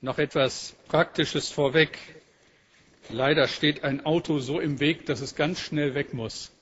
Noch 0.00 0.18
etwas 0.18 0.74
Praktisches 0.88 1.48
vorweg. 1.48 1.98
Leider 3.08 3.48
steht 3.48 3.82
ein 3.84 4.04
Auto 4.04 4.40
so 4.40 4.60
im 4.60 4.80
Weg, 4.80 5.06
dass 5.06 5.20
es 5.20 5.36
ganz 5.36 5.60
schnell 5.60 5.94
weg 5.94 6.12
muss. 6.12 6.52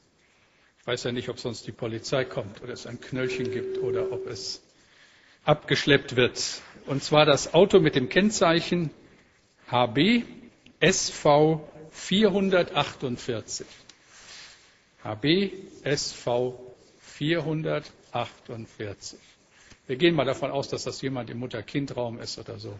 Ich 0.80 0.86
weiß 0.86 1.04
ja 1.04 1.12
nicht, 1.12 1.28
ob 1.30 1.40
sonst 1.40 1.66
die 1.66 1.72
Polizei 1.72 2.24
kommt 2.24 2.62
oder 2.62 2.72
es 2.72 2.86
ein 2.86 3.00
Knöllchen 3.00 3.50
gibt 3.50 3.78
oder 3.78 4.12
ob 4.12 4.26
es 4.26 4.62
abgeschleppt 5.44 6.16
wird. 6.16 6.60
Und 6.86 7.02
zwar 7.02 7.26
das 7.26 7.54
Auto 7.54 7.80
mit 7.80 7.96
dem 7.96 8.08
Kennzeichen 8.08 8.90
HB 9.70 10.22
SV 10.80 11.68
448. 11.90 13.66
HB 15.02 15.50
SV 15.82 16.74
448. 17.00 19.18
Wir 19.86 19.96
gehen 19.96 20.14
mal 20.14 20.24
davon 20.24 20.50
aus, 20.50 20.68
dass 20.68 20.84
das 20.84 21.00
jemand 21.02 21.28
im 21.30 21.38
Mutter-Kind-Raum 21.38 22.18
ist 22.20 22.38
oder 22.38 22.58
so. 22.58 22.78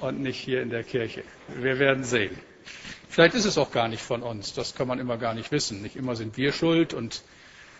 Und 0.00 0.20
nicht 0.20 0.38
hier 0.38 0.62
in 0.62 0.70
der 0.70 0.82
Kirche. 0.82 1.22
Wir 1.48 1.78
werden 1.78 2.04
sehen. 2.04 2.38
Vielleicht 3.08 3.34
ist 3.34 3.44
es 3.44 3.58
auch 3.58 3.70
gar 3.70 3.88
nicht 3.88 4.02
von 4.02 4.22
uns. 4.22 4.54
Das 4.54 4.74
kann 4.74 4.88
man 4.88 4.98
immer 4.98 5.18
gar 5.18 5.34
nicht 5.34 5.50
wissen. 5.52 5.82
Nicht 5.82 5.96
immer 5.96 6.16
sind 6.16 6.36
wir 6.36 6.52
schuld 6.52 6.94
und 6.94 7.22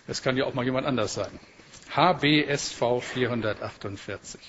es 0.06 0.22
kann 0.22 0.36
ja 0.36 0.44
auch 0.44 0.54
mal 0.54 0.64
jemand 0.64 0.86
anders 0.86 1.14
sein. 1.14 1.38
HBSV 1.94 2.82
448. 3.00 4.40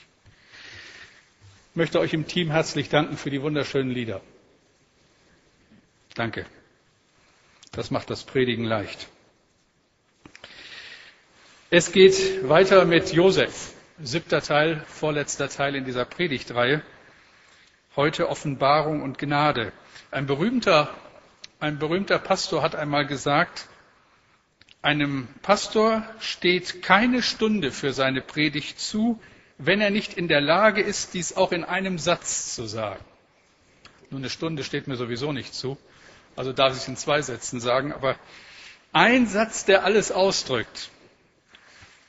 Ich 1.72 1.76
möchte 1.76 2.00
euch 2.00 2.14
im 2.14 2.28
Team 2.28 2.52
herzlich 2.52 2.90
danken 2.90 3.16
für 3.16 3.30
die 3.30 3.42
wunderschönen 3.42 3.92
Lieder. 3.92 4.22
Danke. 6.16 6.46
Das 7.72 7.92
macht 7.92 8.10
das 8.10 8.24
Predigen 8.24 8.66
leicht. 8.66 9.08
Es 11.70 11.94
geht 11.94 12.50
weiter 12.50 12.84
mit 12.84 13.14
Josef. 13.14 13.74
Siebter 14.04 14.42
Teil, 14.42 14.84
vorletzter 14.88 15.48
Teil 15.48 15.76
in 15.76 15.86
dieser 15.86 16.04
Predigtreihe. 16.04 16.82
Heute 17.98 18.30
Offenbarung 18.30 19.02
und 19.02 19.18
Gnade. 19.18 19.74
Ein 20.12 20.26
berühmter, 20.26 20.96
ein 21.60 21.78
berühmter 21.78 22.20
Pastor 22.20 22.62
hat 22.62 22.74
einmal 22.74 23.06
gesagt, 23.06 23.68
einem 24.82 25.28
Pastor 25.42 26.02
steht 26.22 26.84
keine 26.84 27.22
Stunde 27.22 27.74
für 27.74 27.92
seine 27.92 28.22
Predigt 28.22 28.80
zu, 28.80 29.20
wenn 29.58 29.82
er 29.82 29.90
nicht 29.90 30.14
in 30.14 30.30
der 30.30 30.40
Lage 30.40 30.80
ist, 30.80 31.16
dies 31.16 31.36
auch 31.36 31.52
in 31.52 31.66
einem 31.66 32.00
Satz 32.00 32.56
zu 32.56 32.66
sagen. 32.66 33.04
Nur 34.10 34.22
eine 34.22 34.30
Stunde 34.30 34.64
steht 34.64 34.88
mir 34.88 34.96
sowieso 34.96 35.34
nicht 35.34 35.54
zu, 35.54 35.78
also 36.38 36.54
darf 36.54 36.72
ich 36.72 36.84
es 36.84 36.88
in 36.88 36.96
zwei 36.96 37.22
Sätzen 37.22 37.60
sagen, 37.60 37.92
aber 37.92 38.16
ein 38.94 39.28
Satz, 39.28 39.66
der 39.66 39.84
alles 39.84 40.14
ausdrückt. 40.14 40.92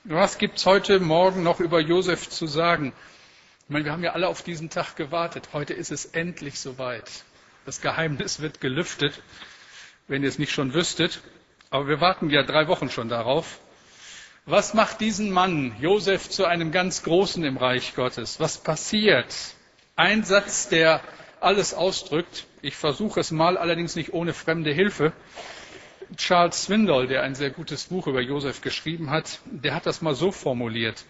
Was 0.04 0.38
gibt 0.38 0.58
es 0.58 0.66
heute 0.66 1.00
Morgen 1.00 1.42
noch 1.42 1.58
über 1.58 1.80
Josef 1.80 2.28
zu 2.28 2.46
sagen? 2.46 2.92
Meine, 3.72 3.86
wir 3.86 3.92
haben 3.92 4.04
ja 4.04 4.12
alle 4.12 4.28
auf 4.28 4.42
diesen 4.42 4.68
Tag 4.68 4.96
gewartet. 4.96 5.48
Heute 5.54 5.72
ist 5.72 5.90
es 5.90 6.04
endlich 6.04 6.60
soweit. 6.60 7.10
Das 7.64 7.80
Geheimnis 7.80 8.40
wird 8.40 8.60
gelüftet, 8.60 9.22
wenn 10.08 10.22
ihr 10.22 10.28
es 10.28 10.38
nicht 10.38 10.52
schon 10.52 10.74
wüsstet. 10.74 11.22
Aber 11.70 11.88
wir 11.88 11.98
warten 11.98 12.28
ja 12.28 12.42
drei 12.42 12.68
Wochen 12.68 12.90
schon 12.90 13.08
darauf. 13.08 13.60
Was 14.44 14.74
macht 14.74 15.00
diesen 15.00 15.30
Mann, 15.30 15.74
Josef, 15.80 16.28
zu 16.28 16.44
einem 16.44 16.70
ganz 16.70 17.02
Großen 17.02 17.42
im 17.44 17.56
Reich 17.56 17.94
Gottes? 17.94 18.38
Was 18.40 18.58
passiert? 18.58 19.34
Ein 19.96 20.22
Satz, 20.22 20.68
der 20.68 21.00
alles 21.40 21.72
ausdrückt. 21.72 22.44
Ich 22.60 22.76
versuche 22.76 23.20
es 23.20 23.30
mal, 23.30 23.56
allerdings 23.56 23.96
nicht 23.96 24.12
ohne 24.12 24.34
fremde 24.34 24.70
Hilfe. 24.70 25.14
Charles 26.18 26.64
Swindoll, 26.64 27.06
der 27.06 27.22
ein 27.22 27.34
sehr 27.34 27.48
gutes 27.48 27.84
Buch 27.84 28.06
über 28.06 28.20
Josef 28.20 28.60
geschrieben 28.60 29.08
hat, 29.08 29.40
der 29.46 29.74
hat 29.74 29.86
das 29.86 30.02
mal 30.02 30.14
so 30.14 30.30
formuliert. 30.30 31.06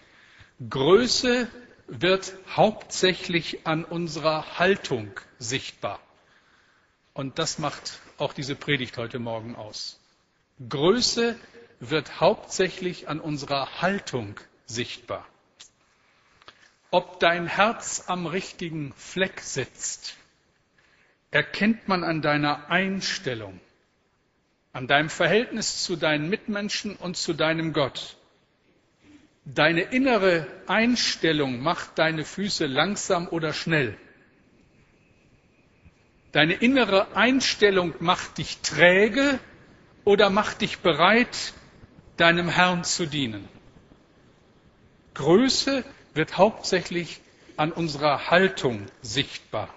Größe 0.69 1.49
wird 1.87 2.33
hauptsächlich 2.47 3.65
an 3.65 3.83
unserer 3.85 4.59
Haltung 4.59 5.19
sichtbar. 5.39 5.99
Und 7.13 7.39
das 7.39 7.59
macht 7.59 7.99
auch 8.17 8.33
diese 8.33 8.55
Predigt 8.55 8.97
heute 8.97 9.19
Morgen 9.19 9.55
aus. 9.55 9.99
Größe 10.69 11.37
wird 11.79 12.19
hauptsächlich 12.19 13.09
an 13.09 13.19
unserer 13.19 13.81
Haltung 13.81 14.39
sichtbar. 14.65 15.27
Ob 16.91 17.19
dein 17.19 17.47
Herz 17.47 18.05
am 18.07 18.25
richtigen 18.25 18.93
Fleck 18.93 19.39
sitzt, 19.41 20.15
erkennt 21.31 21.87
man 21.87 22.03
an 22.03 22.21
deiner 22.21 22.69
Einstellung 22.69 23.59
an 24.73 24.87
deinem 24.87 25.09
Verhältnis 25.09 25.83
zu 25.83 25.95
deinen 25.95 26.29
Mitmenschen 26.29 26.95
und 26.95 27.15
zu 27.15 27.33
deinem 27.33 27.73
Gott. 27.73 28.17
Deine 29.45 29.81
innere 29.81 30.47
Einstellung 30.67 31.61
macht 31.61 31.99
deine 31.99 32.23
Füße 32.23 32.65
langsam 32.65 33.27
oder 33.27 33.51
schnell. 33.51 33.97
Deine 36.31 36.53
innere 36.53 37.15
Einstellung 37.15 37.93
macht 37.99 38.37
dich 38.37 38.59
träge 38.59 39.39
oder 40.05 40.29
macht 40.29 40.61
dich 40.61 40.79
bereit, 40.79 41.53
deinem 42.17 42.49
Herrn 42.49 42.83
zu 42.83 43.05
dienen. 43.05 43.47
Größe 45.13 45.83
wird 46.13 46.37
hauptsächlich 46.37 47.21
an 47.57 47.71
unserer 47.71 48.31
Haltung 48.31 48.87
sichtbar. 49.01 49.69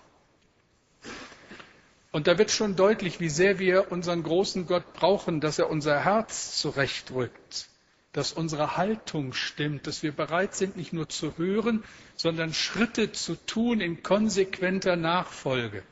Und 2.11 2.27
da 2.27 2.39
wird 2.39 2.51
schon 2.51 2.77
deutlich, 2.77 3.21
wie 3.21 3.29
sehr 3.29 3.59
wir 3.59 3.93
unseren 3.93 4.23
großen 4.23 4.67
Gott 4.67 4.95
brauchen, 4.95 5.41
dass 5.41 5.59
er 5.59 5.69
unser 5.69 6.05
Herz 6.05 6.59
zurechtrückt, 6.59 7.69
dass 8.17 8.33
unsere 8.33 8.79
Haltung 8.79 9.35
stimmt, 9.35 9.87
dass 9.87 10.03
wir 10.03 10.11
bereit 10.11 10.55
sind, 10.55 10.79
nicht 10.79 10.95
nur 10.95 11.07
zu 11.07 11.37
hören, 11.37 11.85
sondern 12.17 12.55
Schritte 12.55 13.13
zu 13.13 13.35
tun 13.35 13.83
in 13.83 14.03
konsequenter 14.03 14.97
Nachfolge. 14.97 15.83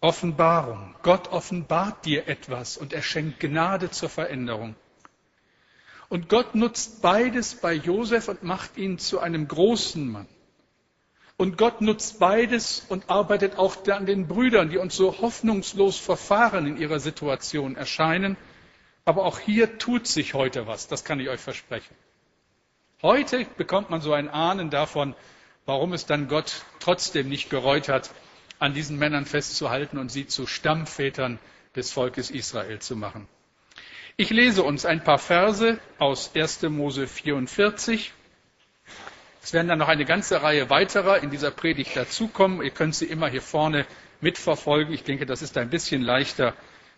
Offenbarung. 0.00 0.96
Gott 1.04 1.28
offenbart 1.28 2.04
dir 2.04 2.26
etwas 2.26 2.76
und 2.76 2.92
er 2.92 3.02
schenkt 3.02 3.38
Gnade 3.38 3.92
zur 3.92 4.08
Veränderung. 4.08 4.74
Und 6.08 6.28
Gott 6.28 6.56
nutzt 6.56 7.00
beides 7.00 7.54
bei 7.54 7.72
Josef 7.72 8.26
und 8.26 8.42
macht 8.42 8.76
ihn 8.76 8.98
zu 8.98 9.20
einem 9.20 9.46
großen 9.46 10.10
Mann. 10.10 10.26
Und 11.36 11.58
Gott 11.58 11.80
nutzt 11.80 12.18
beides 12.18 12.84
und 12.88 13.08
arbeitet 13.08 13.56
auch 13.56 13.86
an 13.86 14.06
den 14.06 14.26
Brüdern, 14.26 14.70
die 14.70 14.78
uns 14.78 14.96
so 14.96 15.20
hoffnungslos 15.20 15.96
verfahren 15.96 16.66
in 16.66 16.76
ihrer 16.76 16.98
Situation 16.98 17.76
erscheinen. 17.76 18.36
Aber 19.06 19.24
auch 19.24 19.38
hier 19.38 19.78
tut 19.78 20.06
sich 20.06 20.34
heute 20.34 20.66
was, 20.66 20.88
das 20.88 21.04
kann 21.04 21.18
ich 21.20 21.30
euch 21.30 21.40
versprechen. 21.40 21.94
Heute 23.00 23.46
bekommt 23.56 23.88
man 23.88 24.02
so 24.02 24.12
ein 24.12 24.28
Ahnen 24.28 24.68
davon, 24.68 25.14
warum 25.64 25.94
es 25.94 26.04
dann 26.04 26.28
Gott 26.28 26.62
trotzdem 26.78 27.30
nicht 27.30 27.48
gereut 27.48 27.88
hat, 27.88 28.10
an 28.58 28.74
diesen 28.74 28.98
Männern 28.98 29.24
festzuhalten 29.24 29.96
und 29.96 30.10
sie 30.10 30.26
zu 30.26 30.46
Stammvätern 30.46 31.38
des 31.74 31.90
Volkes 31.92 32.30
Israel 32.30 32.80
zu 32.80 32.96
machen. 32.96 33.26
Ich 34.18 34.28
lese 34.28 34.62
uns 34.62 34.84
ein 34.84 35.02
paar 35.02 35.18
Verse 35.18 35.78
aus 35.98 36.32
1. 36.34 36.62
Mose 36.62 37.06
44 37.06 38.12
es 39.46 39.52
werden 39.52 39.68
dann 39.68 39.78
noch 39.78 39.86
eine 39.86 40.04
ganze 40.04 40.42
Reihe 40.42 40.70
weiterer 40.70 41.22
in 41.22 41.30
dieser 41.30 41.52
Predigt 41.52 41.96
dazukommen. 41.96 42.62
Ihr 42.62 42.72
könnt 42.72 42.96
sie 42.96 43.04
immer 43.04 43.28
hier 43.28 43.42
vorne 43.42 43.86
mitverfolgen. 44.20 44.92
Ich 44.92 45.04
denke, 45.04 45.24
das 45.24 45.40
ist 45.40 45.56
ein 45.56 45.70
bisschen 45.70 46.02
leichter, 46.02 46.52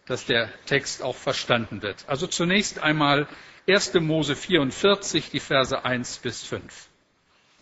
dass 0.09 0.27
der 0.27 0.51
Text 0.67 1.03
auch 1.03 1.17
verstanden 1.17 1.83
wird. 1.83 2.05
Also 2.09 2.27
zunächst 2.27 2.81
einmal 2.81 3.29
1. 3.69 3.95
Mose 3.95 4.35
44, 4.35 5.31
die 5.31 5.41
Verse 5.41 5.85
1 5.85 6.19
bis 6.19 6.43
5. 6.45 6.89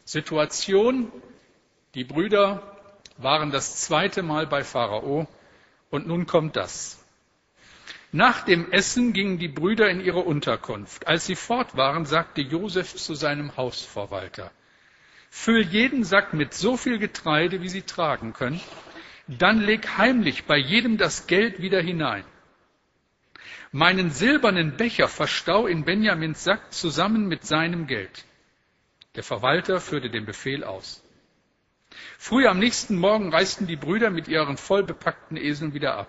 Situation, 0.05 1.11
die 1.95 2.05
Brüder 2.05 2.77
waren 3.19 3.51
das 3.51 3.77
zweite 3.77 4.23
Mal 4.23 4.47
bei 4.47 4.63
Pharao 4.63 5.27
und 5.91 6.07
nun 6.07 6.27
kommt 6.27 6.57
das. 6.57 7.03
Nach 8.13 8.43
dem 8.45 8.71
Essen 8.71 9.13
gingen 9.13 9.39
die 9.39 9.49
Brüder 9.49 9.91
in 9.91 10.01
ihre 10.01 10.21
Unterkunft. 10.21 11.07
Als 11.07 11.27
sie 11.27 11.35
fort 11.35 11.77
waren, 11.77 12.07
sagte 12.07 12.41
Josef 12.41 12.95
zu 12.95 13.15
seinem 13.15 13.57
Hausverwalter, 13.57 14.53
Füll 15.29 15.63
jeden 15.63 16.05
Sack 16.05 16.33
mit 16.33 16.55
so 16.55 16.77
viel 16.77 16.99
Getreide, 16.99 17.61
wie 17.61 17.69
sie 17.69 17.83
tragen 17.83 18.33
können, 18.33 18.61
dann 19.27 19.61
leg 19.61 19.99
heimlich 19.99 20.45
bei 20.45 20.57
jedem 20.57 20.97
das 20.97 21.27
Geld 21.27 21.61
wieder 21.61 21.83
hinein. 21.83 22.25
Meinen 23.77 24.09
silbernen 24.09 24.79
Becher 24.79 25.07
verstau 25.07 25.67
in 25.67 25.85
Benjamins 25.85 26.43
Sack 26.43 26.73
zusammen 26.73 27.29
mit 27.29 27.45
seinem 27.45 27.87
Geld. 27.87 28.25
Der 29.17 29.23
Verwalter 29.23 29.83
führte 29.83 30.09
den 30.09 30.25
Befehl 30.25 30.65
aus. 30.65 31.05
Früh 32.17 32.47
am 32.47 32.59
nächsten 32.59 32.97
Morgen 32.97 33.31
reisten 33.31 33.67
die 33.67 33.77
Brüder 33.77 34.09
mit 34.09 34.29
ihren 34.29 34.57
vollbepackten 34.57 35.37
Eseln 35.37 35.75
wieder 35.75 35.95
ab. 35.95 36.09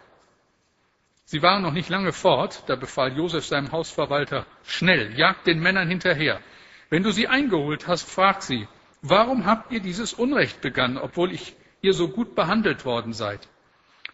Sie 1.26 1.42
waren 1.42 1.62
noch 1.62 1.74
nicht 1.74 1.90
lange 1.90 2.14
fort, 2.14 2.64
da 2.68 2.78
befahl 2.78 3.18
Josef 3.18 3.46
seinem 3.46 3.74
Hausverwalter, 3.74 4.46
schnell, 4.64 5.20
jagt 5.20 5.46
den 5.46 5.60
Männern 5.60 5.90
hinterher. 5.90 6.40
Wenn 6.90 7.04
du 7.04 7.12
sie 7.12 7.28
eingeholt 7.28 7.86
hast, 7.86 8.10
frag 8.10 8.44
sie, 8.44 8.66
Warum 9.02 9.46
habt 9.46 9.74
ihr 9.74 9.82
dieses 9.82 10.14
Unrecht 10.14 10.62
begangen, 10.62 10.98
obwohl 10.98 11.34
ich 11.34 11.54
ihr 11.82 11.92
so 11.92 12.08
gut 12.08 12.34
behandelt 12.34 12.86
worden 12.86 13.12
seid? 13.12 13.46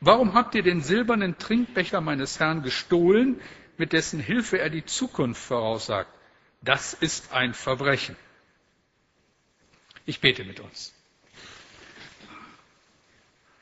Warum 0.05 0.33
habt 0.33 0.53
ihr 0.53 0.63
den 0.63 0.81
silbernen 0.81 1.37
Trinkbecher 1.37 2.01
meines 2.01 2.37
Herrn 2.37 2.61
gestohlen, 2.61 3.39
mit 3.77 3.93
dessen 3.93 4.19
Hilfe 4.19 4.59
er 4.59 4.69
die 4.69 4.83
Zukunft 4.83 5.41
voraussagt? 5.41 6.13
Das 6.61 6.93
ist 6.93 7.31
ein 7.31 7.53
Verbrechen. 7.53 8.17
Ich 10.05 10.19
bete 10.19 10.43
mit 10.43 10.59
uns. 10.59 10.93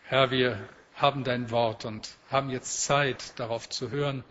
Herr, 0.05 0.31
wir 0.31 0.67
haben 0.95 1.23
dein 1.23 1.51
Wort 1.51 1.85
und 1.85 2.09
haben 2.31 2.49
jetzt 2.49 2.85
Zeit, 2.85 3.39
darauf 3.39 3.69
zu 3.69 3.91
hören. 3.91 4.23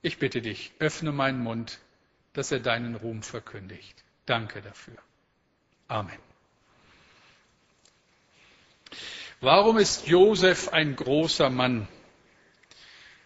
Ich 0.00 0.18
bitte 0.18 0.40
dich, 0.40 0.72
öffne 0.78 1.12
meinen 1.12 1.42
Mund, 1.42 1.78
dass 2.32 2.52
er 2.52 2.60
deinen 2.60 2.94
Ruhm 2.94 3.22
verkündigt. 3.22 4.02
Danke 4.24 4.62
dafür. 4.62 4.96
Amen. 5.88 6.18
Warum 9.40 9.76
ist 9.76 10.06
Josef 10.06 10.70
ein 10.70 10.96
großer 10.96 11.50
Mann? 11.50 11.86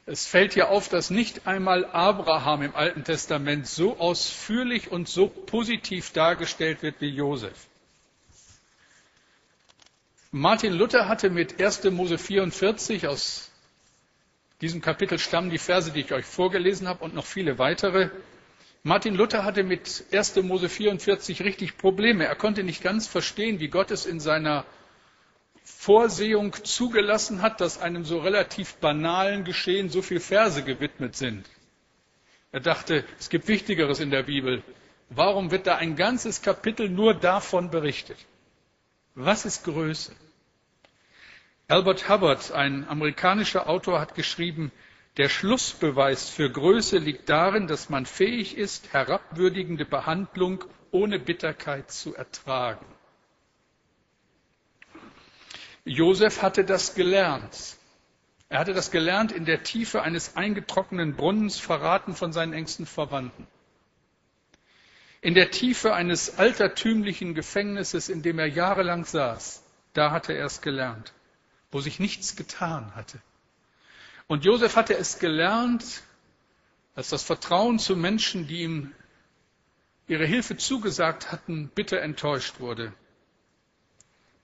Es 0.06 0.26
fällt 0.26 0.54
hier 0.54 0.70
auf, 0.70 0.88
dass 0.88 1.10
nicht 1.10 1.46
einmal 1.46 1.84
Abraham 1.84 2.62
im 2.62 2.74
Alten 2.74 3.04
Testament 3.04 3.68
so 3.68 3.96
ausführlich 3.98 4.90
und 4.90 5.08
so 5.08 5.28
positiv 5.28 6.12
dargestellt 6.12 6.82
wird 6.82 7.00
wie 7.00 7.10
Josef. 7.10 7.68
Martin 10.32 10.72
Luther 10.72 11.06
hatte 11.06 11.30
mit 11.30 11.62
1. 11.62 11.84
Mose 11.90 12.18
44, 12.18 13.06
aus 13.06 13.50
diesem 14.60 14.80
Kapitel 14.80 15.18
stammen 15.18 15.50
die 15.50 15.58
Verse, 15.58 15.92
die 15.92 16.00
ich 16.00 16.12
euch 16.12 16.24
vorgelesen 16.24 16.88
habe 16.88 17.04
und 17.04 17.14
noch 17.14 17.26
viele 17.26 17.58
weitere. 17.58 18.10
Martin 18.82 19.14
Luther 19.14 19.44
hatte 19.44 19.62
mit 19.62 20.06
1. 20.12 20.36
Mose 20.42 20.68
44 20.68 21.42
richtig 21.42 21.76
Probleme. 21.76 22.26
Er 22.26 22.34
konnte 22.34 22.64
nicht 22.64 22.82
ganz 22.82 23.06
verstehen, 23.06 23.60
wie 23.60 23.68
Gott 23.68 23.90
es 23.92 24.06
in 24.06 24.18
seiner 24.18 24.64
Vorsehung 25.70 26.52
zugelassen 26.64 27.42
hat, 27.42 27.60
dass 27.60 27.80
einem 27.80 28.04
so 28.04 28.18
relativ 28.18 28.74
banalen 28.76 29.44
Geschehen 29.44 29.88
so 29.88 30.02
viele 30.02 30.20
Verse 30.20 30.62
gewidmet 30.62 31.16
sind. 31.16 31.48
Er 32.52 32.60
dachte, 32.60 33.04
es 33.18 33.30
gibt 33.30 33.48
Wichtigeres 33.48 34.00
in 34.00 34.10
der 34.10 34.24
Bibel. 34.24 34.62
Warum 35.08 35.50
wird 35.50 35.66
da 35.66 35.76
ein 35.76 35.96
ganzes 35.96 36.42
Kapitel 36.42 36.88
nur 36.88 37.14
davon 37.14 37.70
berichtet? 37.70 38.18
Was 39.14 39.44
ist 39.44 39.64
Größe? 39.64 40.14
Albert 41.68 42.08
Hubbard, 42.08 42.52
ein 42.52 42.88
amerikanischer 42.88 43.68
Autor, 43.68 44.00
hat 44.00 44.14
geschrieben, 44.14 44.72
der 45.16 45.28
Schlussbeweis 45.28 46.28
für 46.28 46.50
Größe 46.50 46.98
liegt 46.98 47.28
darin, 47.28 47.66
dass 47.66 47.88
man 47.88 48.06
fähig 48.06 48.56
ist, 48.56 48.92
herabwürdigende 48.92 49.84
Behandlung 49.84 50.64
ohne 50.90 51.18
Bitterkeit 51.18 51.90
zu 51.90 52.14
ertragen. 52.14 52.86
Josef 55.84 56.42
hatte 56.42 56.64
das 56.64 56.94
gelernt. 56.94 57.76
Er 58.48 58.58
hatte 58.58 58.74
das 58.74 58.90
gelernt 58.90 59.32
in 59.32 59.44
der 59.44 59.62
Tiefe 59.62 60.02
eines 60.02 60.36
eingetrockneten 60.36 61.14
Brunnens, 61.14 61.58
verraten 61.58 62.14
von 62.14 62.32
seinen 62.32 62.52
engsten 62.52 62.84
Verwandten. 62.84 63.46
In 65.20 65.34
der 65.34 65.50
Tiefe 65.50 65.94
eines 65.94 66.38
altertümlichen 66.38 67.34
Gefängnisses, 67.34 68.08
in 68.08 68.22
dem 68.22 68.38
er 68.38 68.46
jahrelang 68.46 69.04
saß, 69.04 69.62
da 69.92 70.10
hatte 70.10 70.32
er 70.32 70.46
es 70.46 70.62
gelernt, 70.62 71.12
wo 71.70 71.80
sich 71.80 72.00
nichts 72.00 72.36
getan 72.36 72.94
hatte. 72.94 73.20
Und 74.26 74.44
Josef 74.44 74.76
hatte 74.76 74.96
es 74.96 75.18
gelernt, 75.18 76.02
als 76.94 77.10
das 77.10 77.22
Vertrauen 77.22 77.78
zu 77.78 77.96
Menschen, 77.96 78.46
die 78.46 78.62
ihm 78.62 78.94
ihre 80.08 80.26
Hilfe 80.26 80.56
zugesagt 80.56 81.30
hatten, 81.30 81.68
bitter 81.68 82.00
enttäuscht 82.00 82.58
wurde. 82.58 82.92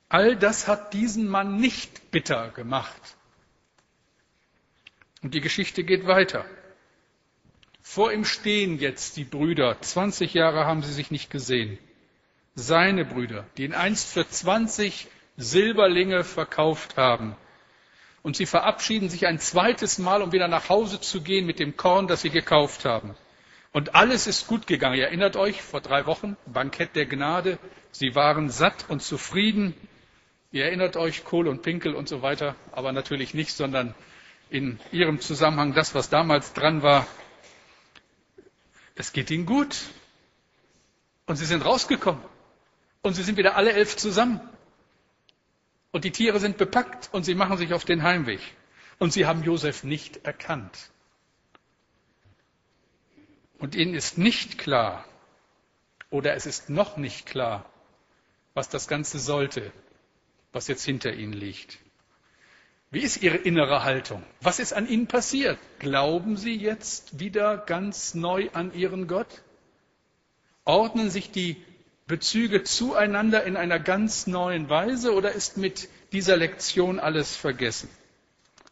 All 0.09 0.37
das 0.37 0.69
hat 0.69 0.93
diesen 0.93 1.29
Mann 1.29 1.57
nicht 1.57 2.11
bitter 2.11 2.51
gemacht. 2.51 3.17
Und 5.23 5.35
die 5.35 5.41
Geschichte 5.41 5.83
geht 5.83 6.07
weiter. 6.07 6.45
Vor 7.83 8.13
ihm 8.13 8.25
stehen 8.25 8.79
jetzt 8.79 9.17
die 9.17 9.25
Brüder. 9.25 9.81
20 9.81 10.35
Jahre 10.35 10.67
haben 10.67 10.83
sie 10.83 10.93
sich 10.93 11.11
nicht 11.11 11.31
gesehen. 11.31 11.79
Seine 12.55 13.05
Brüder, 13.05 13.47
die 13.57 13.65
ihn 13.65 13.75
einst 13.75 14.13
für 14.13 14.29
20 14.29 15.09
Silberlinge 15.37 16.25
verkauft 16.25 16.97
haben. 16.97 17.37
Und 18.23 18.37
sie 18.37 18.47
verabschieden 18.47 19.09
sich 19.09 19.27
ein 19.27 19.39
zweites 19.39 19.99
Mal, 19.99 20.23
um 20.23 20.33
wieder 20.33 20.49
nach 20.49 20.69
Hause 20.69 21.01
zu 21.01 21.23
gehen 21.23 21.47
mit 21.47 21.59
dem 21.59 21.77
Korn, 21.77 22.07
das 22.07 22.23
sie 22.23 22.31
gekauft 22.31 22.85
haben. 22.85 23.15
Und 23.73 23.95
alles 23.95 24.27
ist 24.27 24.47
gut 24.47 24.67
gegangen. 24.67 24.97
Ihr 24.97 25.05
erinnert 25.05 25.37
euch, 25.37 25.63
vor 25.63 25.81
drei 25.81 26.07
Wochen, 26.07 26.37
Bankett 26.47 26.97
der 26.97 27.07
Gnade. 27.07 27.59
Sie 27.93 28.15
waren 28.15 28.49
satt 28.49 28.87
und 28.89 29.03
zufrieden. 29.03 29.75
Ihr 30.53 30.65
erinnert 30.65 30.97
euch 30.97 31.25
Kohl 31.25 31.49
und 31.49 31.63
Pinkel 31.63 31.95
und 31.95 32.09
so 32.09 32.23
weiter, 32.23 32.55
aber 32.73 32.93
natürlich 32.93 33.35
nicht, 33.35 33.53
sondern 33.53 33.95
in 34.49 34.79
ihrem 34.93 35.21
Zusammenhang 35.21 35.75
das, 35.75 35.95
was 35.95 36.09
damals 36.09 36.53
dran 36.53 36.83
war. 36.83 37.07
Es 38.95 39.13
geht 39.13 39.31
ihnen 39.31 39.47
gut. 39.47 39.77
Und 41.27 41.37
sie 41.37 41.45
sind 41.45 41.65
rausgekommen. 41.65 42.23
Und 43.03 43.15
sie 43.15 43.25
sind 43.25 43.37
wieder 43.37 43.57
alle 43.57 43.73
elf 43.73 43.97
zusammen. 43.97 44.41
Und 45.91 46.05
die 46.05 46.13
Tiere 46.13 46.39
sind 46.39 46.59
bepackt 46.59 47.09
und 47.13 47.25
sie 47.25 47.35
machen 47.35 47.57
sich 47.57 47.75
auf 47.75 47.85
den 47.85 48.03
Heimweg. 48.03 48.41
Und 48.99 49.13
sie 49.13 49.27
haben 49.27 49.43
Josef 49.43 49.83
nicht 49.83 50.25
erkannt. 50.25 50.91
Und 53.59 53.75
ihnen 53.75 53.95
ist 53.95 54.19
nicht 54.19 54.59
klar, 54.59 55.05
oder 56.11 56.35
es 56.35 56.47
ist 56.47 56.71
noch 56.71 56.97
nicht 56.97 57.27
klar, 57.27 57.69
was 58.55 58.69
das 58.69 58.87
Ganze 58.87 59.19
sollte 59.19 59.73
was 60.57 60.69
jetzt 60.69 60.87
hinter 60.87 61.13
ihnen 61.13 61.35
liegt. 61.35 61.77
Wie 62.91 63.03
ist 63.03 63.23
Ihre 63.23 63.37
innere 63.37 63.85
Haltung? 63.85 64.23
Was 64.41 64.59
ist 64.59 64.73
an 64.73 64.89
Ihnen 64.89 65.07
passiert? 65.07 65.59
Glauben 65.81 66.39
Sie 66.39 66.55
jetzt 66.55 67.21
wieder 67.21 67.59
ganz 67.59 68.15
neu 68.15 68.49
an 68.55 68.73
Ihren 68.73 69.07
Gott? 69.07 69.43
Ordnen 70.65 71.11
sich 71.11 71.31
die 71.31 71.63
Bezüge 72.07 72.63
zueinander 72.63 73.45
in 73.45 73.59
einer 73.59 73.79
ganz 73.79 74.27
neuen 74.27 74.71
Weise 74.71 75.13
oder 75.13 75.33
ist 75.33 75.59
mit 75.59 75.91
dieser 76.13 76.39
Lektion 76.39 77.01
alles 77.01 77.37
vergessen? 77.37 77.91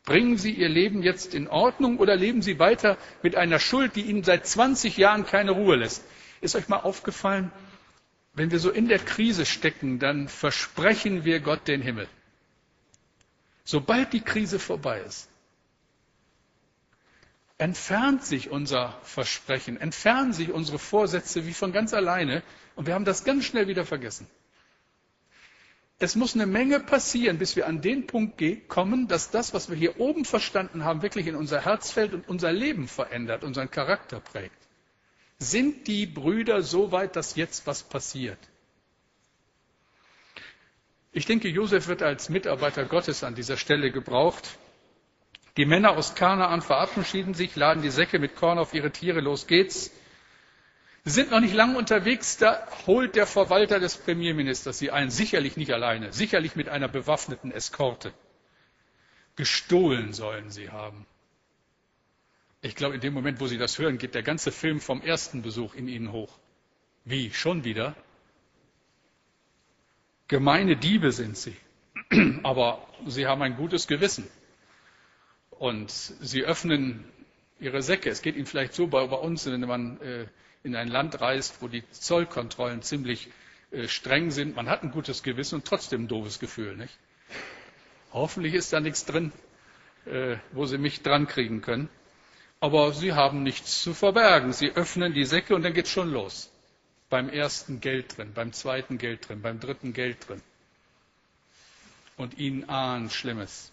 Bringen 0.07 0.39
Sie 0.39 0.53
Ihr 0.53 0.71
Leben 0.71 1.03
jetzt 1.03 1.35
in 1.35 1.49
Ordnung 1.49 1.99
oder 1.99 2.17
leben 2.17 2.41
Sie 2.41 2.59
weiter 2.59 2.97
mit 3.23 3.37
einer 3.37 3.59
Schuld, 3.59 3.95
die 3.95 4.03
Ihnen 4.07 4.25
seit 4.25 4.47
20 4.47 4.97
Jahren 4.97 5.27
keine 5.27 5.51
Ruhe 5.51 5.77
lässt? 5.77 6.03
Ist 6.41 6.57
euch 6.57 6.69
mal 6.69 6.79
aufgefallen, 6.79 7.53
wenn 8.35 8.51
wir 8.51 8.59
so 8.59 8.71
in 8.71 8.89
der 8.89 8.99
Krise 8.99 9.47
stecken, 9.47 9.99
dann 9.99 10.29
versprechen 10.29 11.25
wir 11.25 11.41
Gott 11.41 11.69
den 11.69 11.81
Himmel. 11.81 12.09
Sobald 13.65 14.13
die 14.13 14.21
Krise 14.21 14.59
vorbei 14.59 15.01
ist, 15.01 15.29
entfernt 17.59 18.25
sich 18.25 18.51
unser 18.51 18.99
Versprechen, 19.03 19.81
entfernen 19.81 20.33
sich 20.33 20.51
unsere 20.51 20.79
Vorsätze 20.79 21.47
wie 21.47 21.55
von 21.55 21.73
ganz 21.73 21.95
alleine 21.95 22.43
und 22.75 22.87
wir 22.87 22.95
haben 22.95 23.05
das 23.05 23.25
ganz 23.25 23.45
schnell 23.45 23.69
wieder 23.69 23.87
vergessen. 23.87 24.27
Es 26.01 26.17
muss 26.17 26.35
eine 26.35 26.47
Menge 26.47 26.81
passieren, 26.81 27.39
bis 27.39 27.55
wir 27.55 27.69
an 27.69 27.81
den 27.81 28.09
Punkt 28.09 28.43
kommen, 28.69 29.07
dass 29.07 29.31
das, 29.31 29.55
was 29.55 29.71
wir 29.71 29.77
hier 29.77 30.01
oben 30.01 30.25
verstanden 30.25 30.85
haben, 30.85 31.03
wirklich 31.03 31.29
in 31.29 31.37
unser 31.37 31.65
Herz 31.65 31.93
fällt 31.93 32.13
und 32.13 32.29
unser 32.29 32.53
Leben 32.53 32.89
verändert, 32.89 33.45
unseren 33.45 33.71
Charakter 33.71 34.19
prägt. 34.19 34.59
Sind 35.45 35.87
die 35.89 36.07
Brüder 36.07 36.63
so 36.63 36.91
weit, 36.91 37.17
dass 37.17 37.37
jetzt 37.37 37.67
was 37.67 37.83
passiert? 37.83 38.39
Ich 41.13 41.27
denke, 41.27 41.49
Josef 41.49 41.87
wird 41.87 42.03
als 42.03 42.31
Mitarbeiter 42.31 42.87
Gottes 42.87 43.23
an 43.23 43.35
dieser 43.35 43.57
Stelle 43.57 43.91
gebraucht. 43.93 44.59
Die 45.59 45.67
Männer 45.67 45.97
aus 45.97 46.15
Kanaan 46.15 46.63
verabschieden 46.63 47.35
sich, 47.35 47.55
laden 47.57 47.83
die 47.83 47.91
Säcke 47.91 48.19
mit 48.19 48.37
Korn 48.37 48.59
auf 48.59 48.73
ihre 48.75 48.91
Tiere, 48.91 49.21
los 49.21 49.47
geht's. 49.47 49.91
Sie 51.05 51.11
sind 51.11 51.31
noch 51.31 51.41
nicht 51.41 51.55
lange 51.55 51.77
unterwegs, 51.77 52.39
da 52.39 52.67
holt 52.87 53.15
der 53.15 53.27
Verwalter 53.27 53.79
des 53.79 53.99
Premierministers 53.99 54.79
sie 54.79 54.91
ein, 54.91 55.11
sicherlich 55.11 55.59
nicht 55.59 55.73
alleine, 55.73 56.13
sicherlich 56.13 56.57
mit 56.57 56.71
einer 56.71 56.89
bewaffneten 56.89 57.53
Eskorte. 57.53 58.15
Gestohlen 59.37 60.15
sollen 60.15 60.49
sie 60.51 60.71
haben. 60.71 61.07
Ich 62.65 62.75
glaube, 62.77 62.95
in 62.95 63.03
dem 63.03 63.13
Moment, 63.13 63.41
wo 63.41 63.47
Sie 63.47 63.59
das 63.59 63.79
hören, 63.79 63.99
geht 63.99 64.15
der 64.15 64.23
ganze 64.23 64.51
Film 64.51 64.81
vom 64.81 65.03
ersten 65.03 65.43
Besuch 65.43 65.75
in 65.75 65.87
Ihnen 65.87 66.13
hoch. 66.13 66.39
Wie? 67.05 67.31
Schon 67.31 67.63
wieder? 67.63 67.95
Gemeine 70.29 70.75
Diebe 70.75 71.13
sind 71.13 71.37
Sie. 71.37 71.55
Aber 72.43 72.89
Sie 73.07 73.27
haben 73.27 73.43
ein 73.43 73.57
gutes 73.57 73.87
Gewissen. 73.87 74.27
Und 75.51 75.91
Sie 75.91 76.43
öffnen 76.43 77.05
Ihre 77.61 77.83
Säcke. 77.83 78.09
Es 78.09 78.23
geht 78.23 78.35
Ihnen 78.35 78.47
vielleicht 78.47 78.73
so 78.73 78.87
bei, 78.87 79.07
bei 79.09 79.17
uns, 79.17 79.45
wenn 79.45 79.61
man 79.61 80.01
äh, 80.01 80.27
in 80.63 80.75
ein 80.75 80.89
Land 80.89 81.21
reist, 81.21 81.61
wo 81.61 81.69
die 81.69 81.85
Zollkontrollen 81.91 82.81
ziemlich 82.81 83.29
äh, 83.73 83.89
streng 83.89 84.31
sind. 84.31 84.57
Man 84.57 84.71
hat 84.71 84.83
ein 84.83 84.91
gutes 84.91 85.23
Gewissen 85.23 85.57
und 85.57 85.67
trotzdem 85.67 86.05
ein 86.05 86.09
doofes 86.09 86.39
Gefühl. 86.39 86.79
Nicht? 86.79 86.99
Hoffentlich 88.15 88.55
ist 88.55 88.73
da 88.73 88.81
nichts 88.81 89.05
drin, 89.05 89.33
äh, 90.07 90.39
wo 90.53 90.65
Sie 90.65 90.79
mich 90.79 91.03
dran 91.03 91.27
kriegen 91.27 91.61
können 91.61 91.91
aber 92.61 92.93
sie 92.93 93.13
haben 93.13 93.43
nichts 93.43 93.83
zu 93.83 93.95
verbergen. 93.95 94.53
Sie 94.53 94.71
öffnen 94.71 95.13
die 95.13 95.25
Säcke 95.25 95.55
und 95.55 95.63
dann 95.63 95.75
geht 95.75 95.87
es 95.87 95.91
schon 95.93 96.11
los. 96.13 96.51
Beim 97.11 97.29
ersten 97.29 97.81
Geld 97.81 98.17
drin, 98.17 98.33
beim 98.35 98.53
zweiten 98.53 98.99
Geld 98.99 99.29
drin, 99.29 99.43
beim 99.43 99.61
dritten 99.61 99.93
Geld 99.93 100.29
drin. 100.29 100.43
Und 102.17 102.39
ihnen 102.39 102.69
ahnen 102.69 103.11
Schlimmes. 103.11 103.73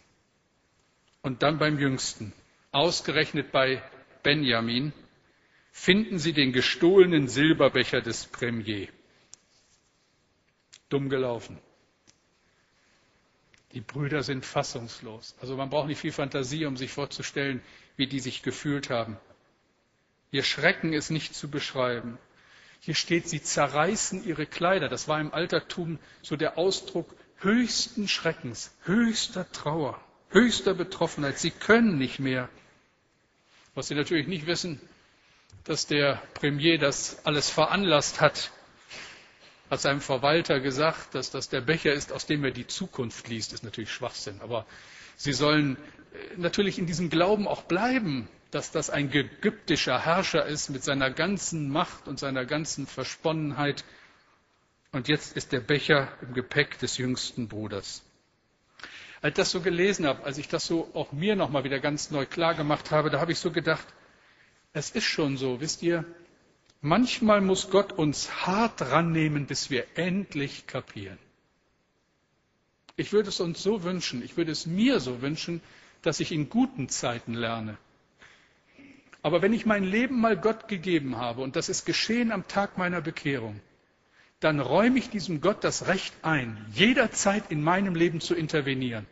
Und 1.21 1.43
dann 1.43 1.57
beim 1.57 1.79
jüngsten, 1.79 2.33
ausgerechnet 2.71 3.51
bei 3.51 3.81
Benjamin, 4.23 4.91
finden 5.71 6.19
sie 6.19 6.33
den 6.33 6.51
gestohlenen 6.51 7.27
Silberbecher 7.27 8.01
des 8.01 8.25
Premier. 8.25 8.87
dumm 10.89 11.09
gelaufen. 11.09 11.57
Die 13.73 13.81
Brüder 13.81 14.23
sind 14.23 14.45
fassungslos. 14.45 15.35
Also 15.41 15.55
man 15.55 15.69
braucht 15.69 15.87
nicht 15.87 15.99
viel 15.99 16.11
Fantasie, 16.11 16.65
um 16.65 16.77
sich 16.77 16.91
vorzustellen, 16.91 17.61
wie 17.95 18.07
die 18.07 18.19
sich 18.19 18.43
gefühlt 18.43 18.89
haben. 18.89 19.17
Ihr 20.31 20.43
Schrecken 20.43 20.93
ist 20.93 21.09
nicht 21.09 21.35
zu 21.35 21.49
beschreiben. 21.49 22.17
Hier 22.79 22.95
steht, 22.95 23.29
sie 23.29 23.41
zerreißen 23.41 24.25
ihre 24.25 24.45
Kleider. 24.45 24.89
Das 24.89 25.07
war 25.07 25.19
im 25.21 25.33
Altertum 25.33 25.99
so 26.21 26.35
der 26.35 26.57
Ausdruck 26.57 27.13
höchsten 27.39 28.07
Schreckens, 28.07 28.75
höchster 28.83 29.49
Trauer, 29.51 29.99
höchster 30.29 30.73
Betroffenheit. 30.73 31.37
Sie 31.37 31.51
können 31.51 31.97
nicht 31.97 32.19
mehr. 32.19 32.49
Was 33.75 33.87
sie 33.87 33.95
natürlich 33.95 34.27
nicht 34.27 34.47
wissen, 34.47 34.81
dass 35.63 35.85
der 35.85 36.21
Premier 36.33 36.77
das 36.77 37.25
alles 37.25 37.49
veranlasst 37.49 38.19
hat, 38.19 38.51
hat 39.71 39.79
seinem 39.79 40.01
Verwalter 40.01 40.59
gesagt, 40.59 41.15
dass 41.15 41.31
das 41.31 41.47
der 41.47 41.61
Becher 41.61 41.93
ist, 41.93 42.11
aus 42.11 42.25
dem 42.25 42.43
er 42.43 42.51
die 42.51 42.67
Zukunft 42.67 43.29
liest. 43.29 43.53
Ist 43.53 43.63
natürlich 43.63 43.91
Schwachsinn. 43.91 44.41
Aber 44.41 44.65
sie 45.15 45.31
sollen 45.31 45.77
äh, 45.77 46.35
natürlich 46.35 46.77
in 46.77 46.85
diesem 46.85 47.09
Glauben 47.09 47.47
auch 47.47 47.63
bleiben, 47.63 48.27
dass 48.51 48.71
das 48.71 48.89
ein 48.89 49.09
ägyptischer 49.13 50.03
Herrscher 50.03 50.45
ist 50.45 50.69
mit 50.69 50.83
seiner 50.83 51.09
ganzen 51.09 51.69
Macht 51.69 52.09
und 52.09 52.19
seiner 52.19 52.45
ganzen 52.45 52.85
Versponnenheit. 52.85 53.85
Und 54.91 55.07
jetzt 55.07 55.37
ist 55.37 55.53
der 55.53 55.61
Becher 55.61 56.09
im 56.21 56.33
Gepäck 56.33 56.77
des 56.79 56.97
jüngsten 56.97 57.47
Bruders. 57.47 58.03
Als 59.21 59.31
ich 59.31 59.35
das 59.35 59.51
so 59.51 59.61
gelesen 59.61 60.05
habe, 60.05 60.25
als 60.25 60.37
ich 60.37 60.49
das 60.49 60.65
so 60.65 60.91
auch 60.93 61.13
mir 61.13 61.37
nochmal 61.37 61.63
wieder 61.63 61.79
ganz 61.79 62.11
neu 62.11 62.25
klar 62.25 62.55
gemacht 62.55 62.91
habe, 62.91 63.09
da 63.09 63.21
habe 63.21 63.31
ich 63.31 63.39
so 63.39 63.51
gedacht, 63.51 63.87
es 64.73 64.91
ist 64.91 65.05
schon 65.05 65.37
so, 65.37 65.61
wisst 65.61 65.81
ihr, 65.81 66.03
Manchmal 66.81 67.41
muss 67.41 67.69
Gott 67.69 67.93
uns 67.93 68.45
hart 68.47 68.81
rannehmen, 68.81 69.45
bis 69.45 69.69
wir 69.69 69.85
endlich 69.95 70.65
kapieren. 70.65 71.19
Ich 72.95 73.13
würde 73.13 73.29
es 73.29 73.39
uns 73.39 73.61
so 73.61 73.83
wünschen, 73.83 74.23
ich 74.23 74.35
würde 74.35 74.51
es 74.51 74.65
mir 74.65 74.99
so 74.99 75.21
wünschen, 75.21 75.61
dass 76.01 76.19
ich 76.19 76.31
in 76.31 76.49
guten 76.49 76.89
Zeiten 76.89 77.35
lerne. 77.35 77.77
Aber 79.21 79.43
wenn 79.43 79.53
ich 79.53 79.67
mein 79.67 79.83
Leben 79.83 80.19
mal 80.19 80.35
Gott 80.35 80.67
gegeben 80.67 81.17
habe, 81.17 81.41
und 81.41 81.55
das 81.55 81.69
ist 81.69 81.85
geschehen 81.85 82.31
am 82.31 82.47
Tag 82.47 82.79
meiner 82.79 83.01
Bekehrung, 83.01 83.59
dann 84.39 84.59
räume 84.59 84.97
ich 84.97 85.11
diesem 85.11 85.39
Gott 85.39 85.63
das 85.63 85.85
Recht 85.85 86.13
ein, 86.23 86.65
jederzeit 86.73 87.51
in 87.51 87.61
meinem 87.61 87.93
Leben 87.93 88.19
zu 88.21 88.33
intervenieren. 88.33 89.05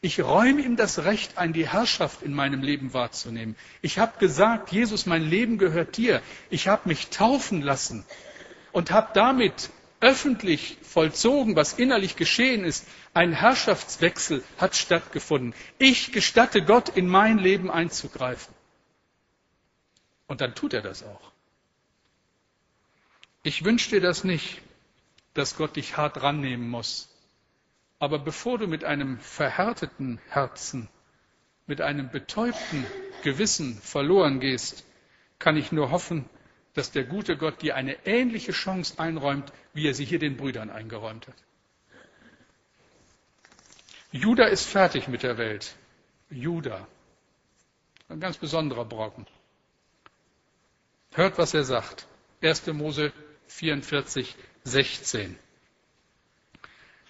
Ich 0.00 0.20
räume 0.22 0.62
ihm 0.62 0.76
das 0.76 1.00
Recht 1.00 1.38
ein, 1.38 1.52
die 1.52 1.68
Herrschaft 1.68 2.22
in 2.22 2.32
meinem 2.32 2.62
Leben 2.62 2.92
wahrzunehmen. 2.94 3.56
Ich 3.82 3.98
habe 3.98 4.18
gesagt, 4.18 4.70
Jesus, 4.70 5.06
mein 5.06 5.28
Leben 5.28 5.58
gehört 5.58 5.96
dir. 5.96 6.22
Ich 6.50 6.68
habe 6.68 6.88
mich 6.88 7.08
taufen 7.08 7.62
lassen 7.62 8.04
und 8.70 8.92
habe 8.92 9.10
damit 9.14 9.70
öffentlich 10.00 10.78
vollzogen, 10.82 11.56
was 11.56 11.72
innerlich 11.72 12.14
geschehen 12.14 12.64
ist. 12.64 12.86
Ein 13.12 13.32
Herrschaftswechsel 13.32 14.44
hat 14.56 14.76
stattgefunden. 14.76 15.52
Ich 15.78 16.12
gestatte 16.12 16.62
Gott, 16.64 16.90
in 16.90 17.08
mein 17.08 17.38
Leben 17.38 17.68
einzugreifen. 17.68 18.54
Und 20.28 20.40
dann 20.40 20.54
tut 20.54 20.74
er 20.74 20.82
das 20.82 21.02
auch. 21.02 21.32
Ich 23.42 23.64
wünsche 23.64 23.90
dir 23.90 24.00
das 24.00 24.22
nicht, 24.22 24.60
dass 25.34 25.56
Gott 25.56 25.74
dich 25.74 25.96
hart 25.96 26.22
rannehmen 26.22 26.68
muss. 26.68 27.08
Aber 27.98 28.18
bevor 28.18 28.58
du 28.58 28.66
mit 28.66 28.84
einem 28.84 29.18
verhärteten 29.18 30.20
Herzen, 30.28 30.88
mit 31.66 31.80
einem 31.80 32.10
betäubten 32.10 32.86
Gewissen 33.22 33.74
verloren 33.80 34.40
gehst, 34.40 34.84
kann 35.38 35.56
ich 35.56 35.72
nur 35.72 35.90
hoffen, 35.90 36.28
dass 36.74 36.92
der 36.92 37.04
gute 37.04 37.36
Gott 37.36 37.60
dir 37.62 37.74
eine 37.74 38.06
ähnliche 38.06 38.52
Chance 38.52 38.98
einräumt, 38.98 39.52
wie 39.74 39.86
er 39.86 39.94
sie 39.94 40.04
hier 40.04 40.18
den 40.18 40.36
Brüdern 40.36 40.70
eingeräumt 40.70 41.26
hat. 41.26 41.34
Juda 44.12 44.44
ist 44.44 44.64
fertig 44.64 45.08
mit 45.08 45.22
der 45.22 45.36
Welt. 45.36 45.74
Juda. 46.30 46.86
Ein 48.08 48.20
ganz 48.20 48.38
besonderer 48.38 48.84
Brocken. 48.84 49.26
Hört, 51.12 51.36
was 51.36 51.52
er 51.52 51.64
sagt. 51.64 52.06
1. 52.42 52.68
Mose 52.68 53.12
44, 53.48 54.36
16. 54.64 55.36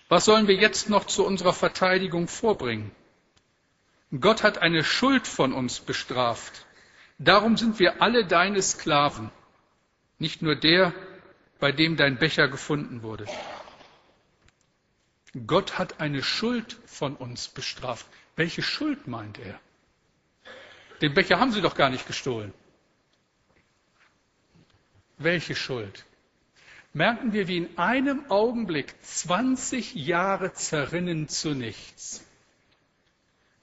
Was 0.09 0.25
sollen 0.25 0.49
wir 0.49 0.55
jetzt 0.55 0.89
noch 0.89 1.05
zu 1.05 1.25
unserer 1.25 1.53
Verteidigung 1.53 2.29
vorbringen? 2.29 2.91
Gott 4.19 4.43
hat 4.43 4.59
eine 4.59 4.83
Schuld 4.83 5.27
von 5.27 5.53
uns 5.53 5.81
bestraft. 5.81 6.65
Darum 7.19 7.57
sind 7.57 7.79
wir 7.79 8.01
alle 8.01 8.25
deine 8.25 8.63
Sklaven, 8.63 9.31
nicht 10.19 10.41
nur 10.41 10.57
der, 10.57 10.95
bei 11.59 11.73
dem 11.73 11.97
dein 11.97 12.19
Becher 12.19 12.49
gefunden 12.49 13.03
wurde. 13.03 13.27
Gott 15.47 15.79
hat 15.79 16.01
eine 16.01 16.23
Schuld 16.23 16.79
von 16.87 17.15
uns 17.17 17.49
bestraft. 17.49 18.07
Welche 18.35 18.63
Schuld 18.63 19.09
meint 19.09 19.39
er? 19.39 19.61
Den 21.03 21.13
Becher 21.13 21.39
haben 21.39 21.53
sie 21.53 21.61
doch 21.61 21.75
gar 21.75 21.91
nicht 21.91 22.07
gestohlen. 22.07 22.55
Welche 25.19 25.55
Schuld? 25.55 26.07
Merken 26.93 27.33
wir, 27.33 27.49
wie 27.49 27.59
in 27.59 27.79
einem 27.79 28.31
Augenblick 28.31 28.95
20 29.03 29.95
Jahre 29.95 30.53
zerrinnen 30.53 31.29
zu 31.29 31.55
nichts. 31.55 32.25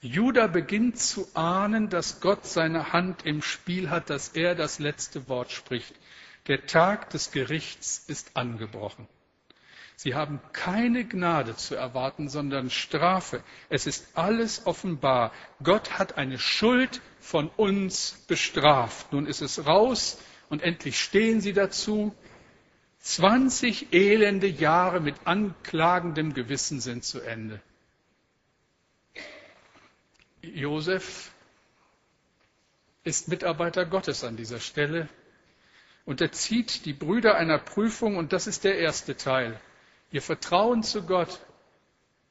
Judah 0.02 0.48
beginnt 0.48 1.00
zu 1.00 1.28
ahnen, 1.34 1.90
dass 1.90 2.22
Gott 2.22 2.46
seine 2.46 2.94
Hand 2.94 3.26
im 3.26 3.42
Spiel 3.42 3.90
hat, 3.90 4.10
dass 4.10 4.30
er 4.30 4.54
das 4.54 4.78
letzte 4.78 5.28
Wort 5.28 5.52
spricht. 5.52 5.96
Der 6.48 6.68
Tag 6.68 7.10
des 7.10 7.32
Gerichts 7.32 8.04
ist 8.08 8.38
angebrochen. 8.38 9.08
Sie 9.96 10.14
haben 10.14 10.42
keine 10.52 11.06
Gnade 11.06 11.56
zu 11.56 11.74
erwarten, 11.76 12.30
sondern 12.30 12.70
Strafe. 12.70 13.44
Es 13.70 13.88
ist 13.88 14.10
alles 14.14 14.68
offenbar. 14.68 15.32
Gott 15.64 15.98
hat 15.98 16.18
eine 16.18 16.38
Schuld 16.38 17.02
von 17.20 17.48
uns 17.50 18.24
bestraft. 18.28 19.12
Nun 19.14 19.26
ist 19.26 19.42
es 19.42 19.66
raus 19.66 20.20
und 20.50 20.62
endlich 20.62 21.00
stehen 21.00 21.42
sie 21.42 21.54
dazu 21.54 22.14
20 23.06 23.94
elende 23.94 24.48
Jahre 24.48 25.00
mit 25.00 25.16
anklagendem 25.26 26.34
Gewissen 26.34 26.82
sind 26.82 27.04
zu 27.04 27.22
Ende. 27.22 27.62
Josef 30.42 31.32
ist 33.04 33.28
Mitarbeiter 33.28 33.86
Gottes 33.86 34.24
an 34.24 34.38
dieser 34.38 34.60
Stelle 34.60 35.08
und 36.06 36.20
er 36.20 36.32
zieht 36.32 36.86
die 36.86 36.94
Brüder 36.94 37.36
einer 37.36 37.60
Prüfung 37.60 38.18
und 38.18 38.34
das 38.34 38.48
ist 38.48 38.64
der 38.64 38.80
erste 38.80 39.16
Teil. 39.16 39.62
Ihr 40.12 40.24
Vertrauen 40.24 40.82
zu 40.82 41.04
Gott, 41.04 41.40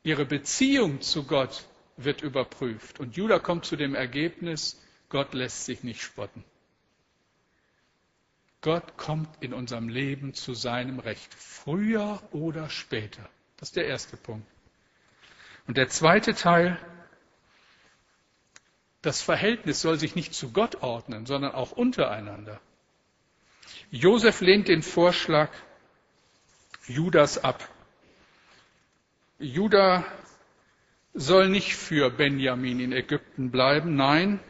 ihre 0.03 0.25
Beziehung 0.25 1.01
zu 1.01 1.23
Gott 1.23 1.69
wird 1.97 2.21
überprüft 2.21 2.99
und 2.99 3.17
Judah 3.17 3.39
kommt 3.39 3.65
zu 3.65 3.77
dem 3.77 3.95
Ergebnis, 3.95 4.83
Gott 5.09 5.35
lässt 5.35 5.67
sich 5.67 5.85
nicht 5.85 6.03
spotten. 6.03 6.43
Gott 8.65 8.97
kommt 8.97 9.29
in 9.41 9.53
unserem 9.53 9.91
Leben 9.91 10.33
zu 10.33 10.55
seinem 10.55 10.99
Recht, 10.99 11.35
früher 11.35 12.23
oder 12.33 12.71
später. 12.71 13.29
Das 13.59 13.69
ist 13.69 13.77
der 13.77 13.87
erste 13.87 14.17
Punkt. 14.17 14.49
Und 15.67 15.77
der 15.77 15.91
zweite 15.91 16.35
Teil, 16.35 16.79
das 19.03 19.21
Verhältnis 19.21 19.83
soll 19.83 19.99
sich 19.99 20.15
nicht 20.15 20.33
zu 20.33 20.51
Gott 20.51 20.77
ordnen, 20.77 21.27
sondern 21.27 21.53
auch 21.53 21.73
untereinander. 21.73 22.59
Josef 23.91 24.41
lehnt 24.41 24.69
den 24.69 24.83
Vorschlag 24.83 25.51
Judas 26.87 27.45
ab. 27.45 27.69
Judah 29.39 30.07
soll 31.13 31.51
nicht 31.51 31.77
für 31.77 32.09
Benjamin 32.09 32.81
in 32.81 32.93
Ägypten 32.93 33.51
bleiben, 33.51 33.95
nein, 33.95 34.41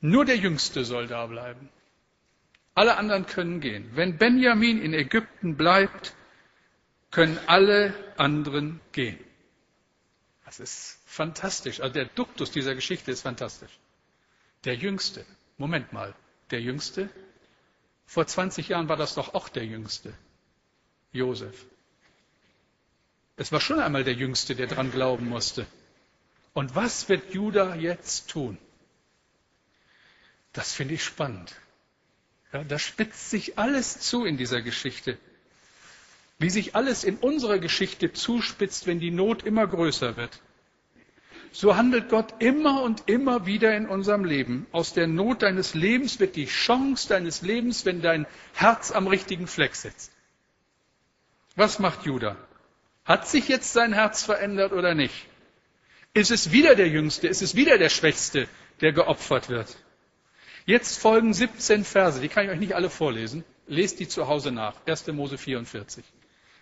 nur 0.00 0.24
der 0.24 0.38
Jüngste 0.38 0.84
soll 0.84 1.06
da 1.06 1.26
bleiben. 1.26 1.68
Alle 2.74 2.96
anderen 2.96 3.26
können 3.26 3.60
gehen. 3.60 3.90
Wenn 3.94 4.16
Benjamin 4.16 4.80
in 4.80 4.94
Ägypten 4.94 5.56
bleibt, 5.56 6.14
können 7.10 7.38
alle 7.46 7.94
anderen 8.16 8.80
gehen. 8.92 9.18
Das 10.46 10.60
ist 10.60 10.98
fantastisch. 11.06 11.80
Also 11.80 11.92
der 11.92 12.06
Duktus 12.06 12.50
dieser 12.50 12.74
Geschichte 12.74 13.10
ist 13.10 13.22
fantastisch. 13.22 13.78
Der 14.64 14.74
Jüngste. 14.74 15.24
Moment 15.58 15.92
mal. 15.92 16.14
Der 16.50 16.60
Jüngste? 16.60 17.10
Vor 18.06 18.26
20 18.26 18.68
Jahren 18.68 18.88
war 18.88 18.96
das 18.96 19.14
doch 19.14 19.34
auch 19.34 19.48
der 19.48 19.64
Jüngste. 19.64 20.12
Josef. 21.12 21.66
Es 23.36 23.52
war 23.52 23.60
schon 23.60 23.80
einmal 23.80 24.04
der 24.04 24.14
Jüngste, 24.14 24.54
der 24.54 24.66
dran 24.66 24.90
glauben 24.90 25.28
musste. 25.28 25.66
Und 26.54 26.74
was 26.74 27.08
wird 27.08 27.32
Judah 27.32 27.74
jetzt 27.74 28.30
tun? 28.30 28.58
Das 30.52 30.72
finde 30.72 30.94
ich 30.94 31.04
spannend. 31.04 31.54
Ja, 32.52 32.64
da 32.64 32.78
spitzt 32.78 33.30
sich 33.30 33.58
alles 33.58 34.00
zu 34.00 34.24
in 34.24 34.36
dieser 34.36 34.60
Geschichte. 34.60 35.16
Wie 36.38 36.50
sich 36.50 36.74
alles 36.74 37.04
in 37.04 37.16
unserer 37.16 37.58
Geschichte 37.58 38.12
zuspitzt, 38.12 38.86
wenn 38.86 39.00
die 39.00 39.10
Not 39.10 39.44
immer 39.44 39.66
größer 39.66 40.16
wird. 40.16 40.40
So 41.52 41.76
handelt 41.76 42.08
Gott 42.08 42.34
immer 42.40 42.82
und 42.82 43.08
immer 43.08 43.46
wieder 43.46 43.76
in 43.76 43.86
unserem 43.86 44.24
Leben. 44.24 44.66
Aus 44.72 44.92
der 44.92 45.06
Not 45.06 45.42
deines 45.42 45.74
Lebens 45.74 46.18
wird 46.18 46.36
die 46.36 46.46
Chance 46.46 47.08
deines 47.08 47.42
Lebens, 47.42 47.84
wenn 47.84 48.02
dein 48.02 48.26
Herz 48.54 48.90
am 48.90 49.06
richtigen 49.06 49.46
Fleck 49.46 49.74
sitzt. 49.74 50.12
Was 51.54 51.78
macht 51.78 52.04
Judah? 52.04 52.36
Hat 53.04 53.28
sich 53.28 53.48
jetzt 53.48 53.72
sein 53.72 53.92
Herz 53.92 54.22
verändert 54.22 54.72
oder 54.72 54.94
nicht? 54.94 55.26
Ist 56.14 56.30
es 56.30 56.52
wieder 56.52 56.74
der 56.74 56.88
Jüngste? 56.88 57.28
Ist 57.28 57.42
es 57.42 57.54
wieder 57.54 57.78
der 57.78 57.88
Schwächste, 57.88 58.48
der 58.80 58.92
geopfert 58.92 59.48
wird? 59.48 59.76
Jetzt 60.64 61.00
folgen 61.00 61.34
17 61.34 61.84
Verse, 61.84 62.20
die 62.20 62.28
kann 62.28 62.44
ich 62.44 62.50
euch 62.50 62.60
nicht 62.60 62.74
alle 62.74 62.90
vorlesen. 62.90 63.44
Lest 63.66 64.00
die 64.00 64.08
zu 64.08 64.28
Hause 64.28 64.52
nach. 64.52 64.74
1. 64.86 65.08
Mose 65.08 65.38
44. 65.38 66.04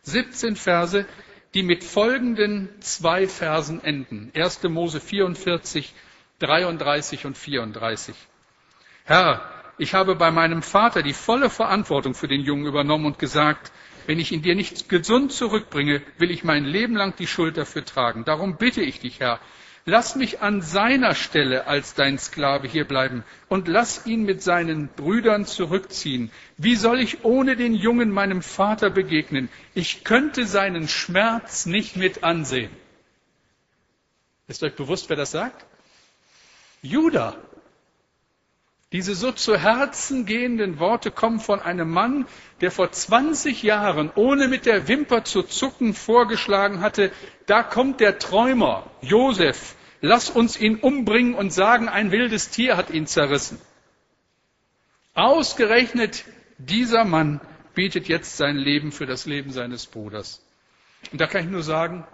17 0.02 0.57
Verse, 0.57 1.07
die 1.54 1.62
mit 1.62 1.85
folgenden 1.85 2.69
zwei 2.80 3.26
Versen 3.26 3.83
enden. 3.83 4.30
1. 4.35 4.62
Mose 4.64 5.00
44, 5.00 5.92
33 6.38 7.26
und 7.26 7.37
34. 7.37 8.14
Herr, 9.04 9.42
ich 9.76 9.95
habe 9.95 10.14
bei 10.14 10.30
meinem 10.30 10.62
Vater 10.62 11.02
die 11.02 11.12
volle 11.12 11.50
Verantwortung 11.50 12.14
für 12.14 12.28
den 12.28 12.42
Jungen 12.42 12.66
übernommen 12.66 13.07
und 13.07 13.19
gesagt, 13.19 13.73
wenn 14.07 14.19
ich 14.19 14.33
ihn 14.33 14.42
dir 14.42 14.54
nicht 14.54 14.88
gesund 14.88 15.33
zurückbringe, 15.33 16.02
will 16.19 16.30
ich 16.30 16.45
mein 16.45 16.64
Leben 16.64 16.97
lang 16.97 17.14
die 17.16 17.26
Schuld 17.26 17.57
dafür 17.57 17.85
tragen. 17.85 18.25
Darum 18.25 18.57
bitte 18.57 18.83
ich 18.83 19.00
dich, 19.00 19.21
Herr, 19.21 19.40
lass 19.85 20.17
mich 20.17 20.41
an 20.41 20.63
seiner 20.63 21.15
Stelle 21.15 21.67
als 21.67 21.95
dein 21.95 22.19
Sklave 22.19 22.69
hier 22.69 22.85
bleiben 22.87 23.25
und 23.49 23.69
lass 23.69 24.07
ihn 24.07 24.25
mit 24.25 24.43
seinen 24.43 24.89
Brüdern 24.89 25.47
zurückziehen. 25.47 26.31
Wie 26.57 26.77
soll 26.77 27.01
ich 27.01 27.25
ohne 27.25 27.57
den 27.57 27.75
Jungen 27.75 28.11
meinem 28.11 28.43
Vater 28.43 28.91
begegnen? 28.91 29.49
Ich 29.75 30.05
könnte 30.05 30.47
seinen 30.47 30.89
Schmerz 30.89 31.67
nicht 31.67 31.97
mit 31.97 32.25
ansehen. 32.25 32.71
Ist 34.49 34.63
euch 34.63 34.75
bewusst, 34.75 35.09
wer 35.09 35.17
das 35.17 35.31
sagt? 35.31 35.65
Judah. 36.83 37.37
Diese 38.93 39.15
so 39.15 39.31
zu 39.31 39.57
Herzen 39.57 40.27
gehenden 40.27 40.81
Worte 40.81 41.13
kommen 41.13 41.39
von 41.39 41.61
einem 41.61 41.91
Mann, 41.91 42.27
der 42.61 42.73
vor 42.73 42.91
20 42.91 43.63
Jahren, 43.63 44.11
ohne 44.17 44.49
mit 44.49 44.67
der 44.67 44.89
Wimper 44.89 45.23
zu 45.23 45.45
zucken, 45.45 45.95
vorgeschlagen 45.95 46.81
hatte, 46.81 47.13
da 47.47 47.63
kommt 47.63 48.01
der 48.01 48.19
Träumer, 48.19 48.91
Josef, 49.01 49.77
lass 50.01 50.29
uns 50.29 50.59
ihn 50.59 50.77
umbringen 50.77 51.35
und 51.35 51.53
sagen, 51.53 51.89
ein 51.89 52.11
wildes 52.11 52.51
Tier 52.51 52.77
hat 52.77 52.91
ihn 52.91 53.07
zerrissen. 53.07 53.61
Ausgerechnet 55.15 56.25
dieser 56.59 57.05
Mann 57.05 57.41
bietet 57.75 58.09
jetzt 58.09 58.37
sein 58.37 58.57
Leben 58.57 58.91
für 58.91 59.07
das 59.07 59.25
Leben 59.25 59.53
seines 59.53 59.87
Bruders. 59.87 60.45
Und 61.13 61.21
da 61.21 61.29
kann 61.29 61.45
ich 61.45 61.51
nur 61.51 61.63
sagen, 61.63 62.05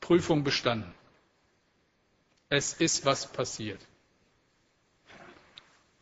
Prüfung 0.00 0.42
bestanden. 0.42 0.94
Es 2.48 2.72
ist 2.72 3.04
was 3.04 3.30
passiert. 3.30 3.80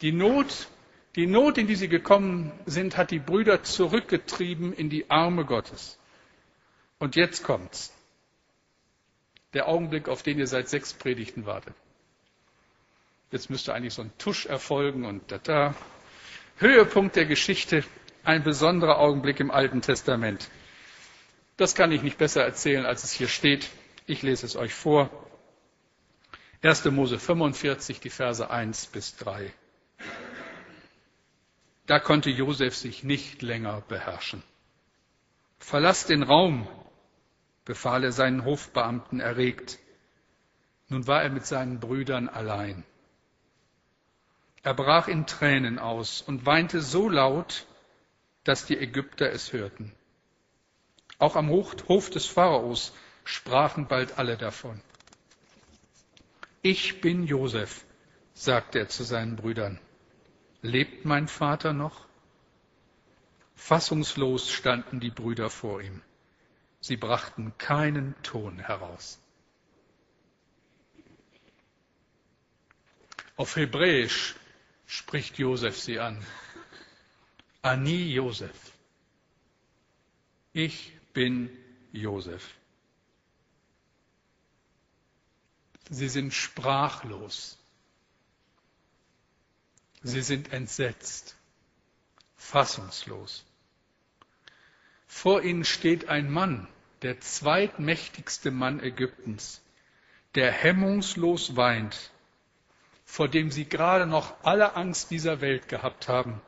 Die 0.03 0.12
Not, 0.12 0.69
die 1.15 1.26
Not, 1.26 1.57
in 1.59 1.67
die 1.67 1.76
sie 1.76 1.88
gekommen 1.88 2.53
sind, 2.67 2.97
hat 2.97 3.11
die 3.11 3.19
Brüder 3.19 3.62
zurückgetrieben 3.62 4.73
in 4.73 4.91
die 4.91 5.11
Arme 5.11 5.45
Gottes. 5.45 5.99
Und 6.99 7.17
jetzt 7.17 7.43
kommt's. 7.43 7.93
Der 9.55 9.69
Augenblick, 9.69 10.09
auf 10.09 10.23
den 10.23 10.38
ihr 10.38 10.47
seit 10.47 10.69
sechs 10.69 10.93
Predigten 10.93 11.47
wartet. 11.47 11.75
Jetzt 13.31 13.49
müsste 13.49 13.75
eigentlich 13.75 13.95
so 13.95 14.03
ein 14.03 14.12
Tusch 14.19 14.47
erfolgen 14.47 15.05
und 15.05 15.33
da 15.33 15.38
da. 15.38 15.75
Höhepunkt 16.59 17.17
der 17.17 17.26
Geschichte, 17.26 17.85
ein 18.23 18.43
besonderer 18.43 18.99
Augenblick 18.99 19.41
im 19.41 19.50
Alten 19.50 19.83
Testament. 19.83 20.49
Das 21.57 21.75
kann 21.75 21.93
ich 21.93 22.03
nicht 22.03 22.19
besser 22.19 22.43
erzählen, 22.45 22.85
als 22.85 23.05
es 23.05 23.12
hier 23.12 23.29
steht. 23.29 23.71
Ich 24.07 24.23
lese 24.23 24.45
es 24.45 24.57
euch 24.57 24.75
vor. 24.75 25.11
1. 26.62 26.85
Mose 26.87 27.19
45, 27.19 28.00
die 28.00 28.11
Verse 28.11 28.50
1 28.50 28.87
bis 28.87 29.17
3. 29.17 29.53
Da 31.87 32.01
konnte 32.01 32.31
Josef 32.31 32.77
sich 32.77 33.05
nicht 33.05 33.42
länger 33.42 33.81
beherrschen. 33.83 34.42
Verlass 35.59 36.07
den 36.07 36.22
Raum, 36.22 36.68
befahl 37.64 38.05
er 38.05 38.12
seinen 38.12 38.44
Hofbeamten 38.44 39.20
erregt. 39.20 39.79
Nun 40.88 41.07
war 41.07 41.22
er 41.22 41.31
mit 41.31 41.46
seinen 41.46 41.81
Brüdern 41.81 42.29
allein. 42.29 42.85
Er 44.62 44.75
brach 44.75 45.07
in 45.07 45.27
Tränen 45.27 45.79
aus 45.79 46.22
und 46.22 46.44
weinte 46.44 46.81
so 46.81 47.09
laut, 47.09 47.66
dass 48.42 48.66
die 48.66 48.77
Ägypter 48.77 49.31
es 49.31 49.53
hörten. 49.53 49.92
Auch 51.18 51.37
am 51.37 51.51
Hof 51.51 52.11
des 52.11 52.27
Pharaos 52.27 52.92
sprachen 53.25 53.87
bald 53.87 54.18
alle 54.18 54.37
davon. 54.37 54.81
Ich 56.62 57.01
bin 57.01 57.25
Josef, 57.25 57.85
sagte 58.35 58.81
er 58.81 58.88
zu 58.88 59.05
seinen 59.05 59.37
Brüdern. 59.37 59.81
Lebt 60.62 61.05
mein 61.05 61.29
Vater 61.29 61.73
noch? 61.73 62.07
Fassungslos 63.55 64.51
standen 64.51 65.01
die 65.01 65.11
Brüder 65.11 65.51
vor 65.51 65.81
ihm. 65.81 66.03
Sie 66.81 66.97
brachten 66.97 67.57
keinen 67.59 68.14
Ton 68.23 68.59
heraus. 68.59 69.19
Auf 73.37 73.57
Hebräisch 73.57 74.35
spricht 74.87 75.38
Josef 75.38 75.79
sie 75.79 75.99
an. 75.99 76.25
Ani 77.62 78.12
Josef. 78.12 78.73
Ich 80.53 80.92
bin 81.12 81.51
Josef. 81.92 82.55
Sie 85.90 86.09
sind 86.09 86.33
sprachlos. 86.33 87.59
Sie 90.07 90.23
sind 90.23 90.53
entsetzt, 90.53 91.35
fassungslos. 92.37 93.45
Vor 95.09 95.42
ihnen 95.42 95.64
steht 95.64 96.09
ein 96.09 96.31
Mann, 96.31 96.69
der 97.03 97.21
zweitmächtigste 97.21 98.53
Mann 98.53 98.79
Ägyptens, 98.79 99.61
der 100.37 100.53
hemmungslos 100.53 101.57
weint, 101.57 102.12
vor 103.05 103.27
dem 103.27 103.51
sie 103.51 103.64
gerade 103.64 104.07
noch 104.07 104.45
alle 104.45 104.77
Angst 104.77 105.11
dieser 105.11 105.40
Welt 105.40 105.66
gehabt 105.66 106.07
haben 106.07 106.40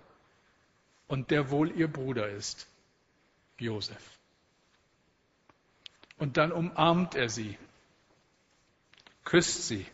und 1.09 1.33
der 1.33 1.51
wohl 1.51 1.73
ihr 1.73 1.89
Bruder 1.89 2.29
ist, 2.29 2.69
Josef. 3.59 4.21
Und 6.17 6.37
dann 6.37 6.53
umarmt 6.53 7.17
er 7.17 7.29
sie, 7.29 7.59
küsst 9.25 9.67
sie 9.67 9.85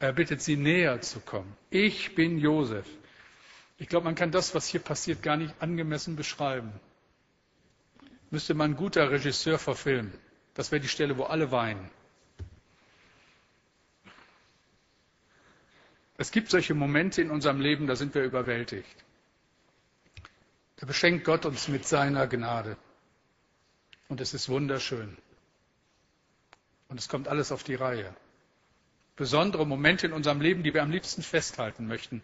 er 0.00 0.14
bittet 0.14 0.40
sie 0.40 0.56
näher 0.56 1.02
zu 1.02 1.20
kommen. 1.20 1.54
Ich 1.68 2.14
bin 2.14 2.38
Josef. 2.38 2.86
Ich 3.76 3.86
glaube, 3.86 4.04
man 4.06 4.14
kann 4.14 4.30
das, 4.32 4.54
was 4.54 4.66
hier 4.66 4.80
passiert, 4.80 5.22
gar 5.22 5.36
nicht 5.36 5.54
angemessen 5.60 6.16
beschreiben. 6.16 6.72
Müsste 8.30 8.54
man 8.54 8.72
ein 8.72 8.76
guter 8.76 9.10
Regisseur 9.10 9.58
verfilmen. 9.58 10.12
Das 10.54 10.72
wäre 10.72 10.80
die 10.80 10.88
Stelle, 10.88 11.18
wo 11.18 11.24
alle 11.24 11.52
weinen. 11.52 11.90
Es 16.16 16.30
gibt 16.30 16.50
solche 16.50 16.74
Momente 16.74 17.20
in 17.20 17.30
unserem 17.30 17.60
Leben, 17.60 17.86
da 17.86 17.94
sind 17.94 18.14
wir 18.14 18.24
überwältigt. 18.24 19.04
Da 20.76 20.86
beschenkt 20.86 21.24
Gott 21.24 21.44
uns 21.44 21.68
mit 21.68 21.86
seiner 21.86 22.26
Gnade. 22.26 22.78
Und 24.08 24.20
es 24.22 24.32
ist 24.32 24.48
wunderschön. 24.48 25.18
Und 26.88 26.98
es 26.98 27.08
kommt 27.08 27.28
alles 27.28 27.52
auf 27.52 27.62
die 27.64 27.74
Reihe 27.74 28.14
besondere 29.20 29.66
Momente 29.66 30.06
in 30.06 30.14
unserem 30.14 30.40
Leben, 30.40 30.62
die 30.62 30.72
wir 30.72 30.82
am 30.82 30.90
liebsten 30.90 31.22
festhalten 31.22 31.86
möchten, 31.86 32.22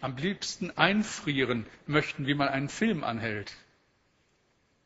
am 0.00 0.16
liebsten 0.16 0.70
einfrieren 0.70 1.66
möchten, 1.86 2.26
wie 2.26 2.32
man 2.32 2.48
einen 2.48 2.70
Film 2.70 3.04
anhält. 3.04 3.54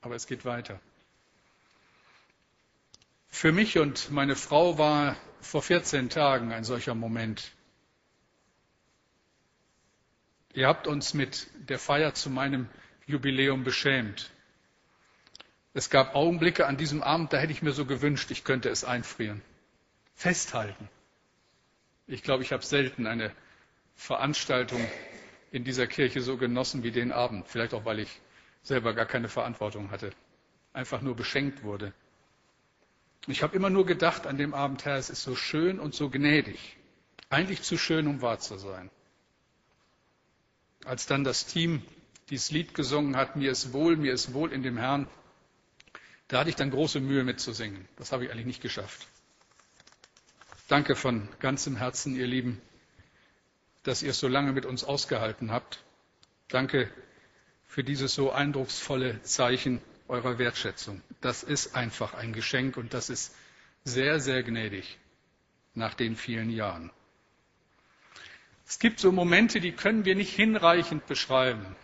Aber 0.00 0.16
es 0.16 0.27
geht 0.27 0.44
weiter. 0.44 0.81
Für 3.29 3.53
mich 3.53 3.79
und 3.79 4.11
meine 4.11 4.35
Frau 4.35 4.77
war 4.77 5.14
vor 5.40 5.62
14 5.62 6.11
Tagen 6.11 6.53
ein 6.53 6.64
solcher 6.64 6.96
Moment. 6.96 7.53
Ihr 10.53 10.66
habt 10.66 10.88
uns 10.88 11.14
mit 11.14 11.46
der 11.68 11.79
Feier 11.79 12.14
zu 12.14 12.29
meinem 12.29 12.68
Jubiläum 13.07 13.62
beschämt. 13.62 14.33
Es 15.74 15.90
gab 15.90 16.16
Augenblicke 16.16 16.66
an 16.66 16.77
diesem 16.77 17.05
Abend, 17.05 17.33
da 17.33 17.37
hätte 17.37 17.53
ich 17.53 17.62
mir 17.62 17.72
so 17.72 17.87
gewünscht, 17.87 18.33
ich 18.33 18.42
könnte 18.42 18.68
es 18.68 18.83
einfrieren. 18.83 19.42
Festhalten. 20.16 20.88
Ich 22.06 22.22
glaube, 22.22 22.42
ich 22.42 22.52
habe 22.52 22.64
selten 22.64 23.06
eine 23.06 23.32
Veranstaltung 23.94 24.80
in 25.50 25.64
dieser 25.64 25.86
Kirche 25.86 26.20
so 26.20 26.36
genossen 26.36 26.82
wie 26.82 26.90
den 26.90 27.12
Abend. 27.12 27.48
Vielleicht 27.48 27.74
auch, 27.74 27.84
weil 27.84 28.00
ich 28.00 28.20
selber 28.62 28.92
gar 28.94 29.06
keine 29.06 29.28
Verantwortung 29.28 29.90
hatte. 29.90 30.10
Einfach 30.72 31.00
nur 31.00 31.14
beschenkt 31.14 31.62
wurde. 31.62 31.92
Ich 33.26 33.42
habe 33.42 33.56
immer 33.56 33.70
nur 33.70 33.86
gedacht 33.86 34.26
an 34.26 34.36
dem 34.36 34.52
Abend, 34.52 34.84
Herr, 34.84 34.96
es 34.96 35.08
ist 35.08 35.22
so 35.22 35.34
schön 35.34 35.78
und 35.78 35.94
so 35.94 36.10
gnädig. 36.10 36.76
Eigentlich 37.30 37.62
zu 37.62 37.78
schön, 37.78 38.06
um 38.06 38.20
wahr 38.20 38.38
zu 38.38 38.58
sein. 38.58 38.90
Als 40.84 41.06
dann 41.06 41.24
das 41.24 41.46
Team 41.46 41.82
dieses 42.28 42.50
Lied 42.50 42.74
gesungen 42.74 43.16
hat, 43.16 43.36
mir 43.36 43.50
ist 43.50 43.72
wohl, 43.72 43.96
mir 43.96 44.12
ist 44.12 44.34
wohl 44.34 44.52
in 44.52 44.62
dem 44.62 44.76
Herrn, 44.76 45.06
da 46.28 46.40
hatte 46.40 46.50
ich 46.50 46.56
dann 46.56 46.70
große 46.70 47.00
Mühe 47.00 47.24
mitzusingen. 47.24 47.88
Das 47.96 48.12
habe 48.12 48.24
ich 48.24 48.30
eigentlich 48.30 48.46
nicht 48.46 48.62
geschafft. 48.62 49.06
Danke 50.68 50.96
von 50.96 51.29
ganzem 51.40 51.77
Herzen, 51.77 52.16
ihr 52.16 52.27
Lieben, 52.27 52.61
dass 53.83 54.03
ihr 54.03 54.11
es 54.11 54.18
so 54.18 54.29
lange 54.29 54.53
mit 54.53 54.64
uns 54.64 54.83
ausgehalten 54.83 55.50
habt. 55.50 55.83
Danke 56.48 56.90
für 57.66 57.85
dieses 57.85 58.14
so 58.14 58.31
eindrucksvolle 58.33 59.20
Zeichen 59.22 59.81
eurer 60.09 60.38
Wertschätzung. 60.38 61.03
Das 61.20 61.42
ist 61.42 61.74
einfach 61.74 62.14
ein 62.14 62.33
Geschenk 62.33 62.77
und 62.77 62.94
das 62.94 63.11
ist 63.11 63.35
sehr, 63.85 64.20
sehr 64.20 64.42
gnädig 64.42 64.98
nach 65.74 65.94
den 65.94 66.16
vielen 66.16 66.50
Jahren. 66.50 66.90
Es 68.66 68.79
gibt 68.79 69.00
so 69.00 69.12
Momente, 69.12 69.61
die 69.61 69.72
können 69.72 70.05
wir 70.05 70.14
nicht 70.14 70.35
hinreichend 70.35 71.07
beschreiben. 71.07 71.77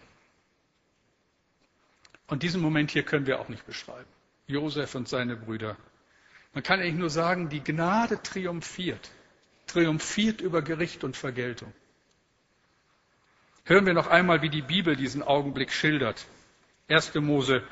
Und 2.27 2.43
diesen 2.43 2.62
Moment 2.62 2.90
hier 2.90 3.03
können 3.03 3.27
wir 3.27 3.40
auch 3.40 3.49
nicht 3.49 3.66
beschreiben. 3.66 4.09
Josef 4.47 4.95
und 4.95 5.09
seine 5.09 5.37
Brüder. 5.37 5.77
Man 6.52 6.62
kann 6.62 6.80
eigentlich 6.80 6.94
nur 6.94 7.10
sagen, 7.10 7.48
die 7.48 7.62
Gnade 7.62 8.22
triumphiert. 8.22 9.10
Triumphiert 9.66 10.40
über 10.40 10.62
Gericht 10.62 11.04
und 11.04 11.16
Vergeltung. 11.16 11.72
Hören 13.64 13.86
wir 13.86 13.94
noch 13.94 14.08
einmal, 14.08 14.42
wie 14.42 14.50
die 14.50 14.62
Bibel 14.62 14.96
diesen 14.96 15.22
Augenblick 15.22 15.72
schildert. 15.72 16.26
1. 16.88 17.14
Mose 17.14 17.62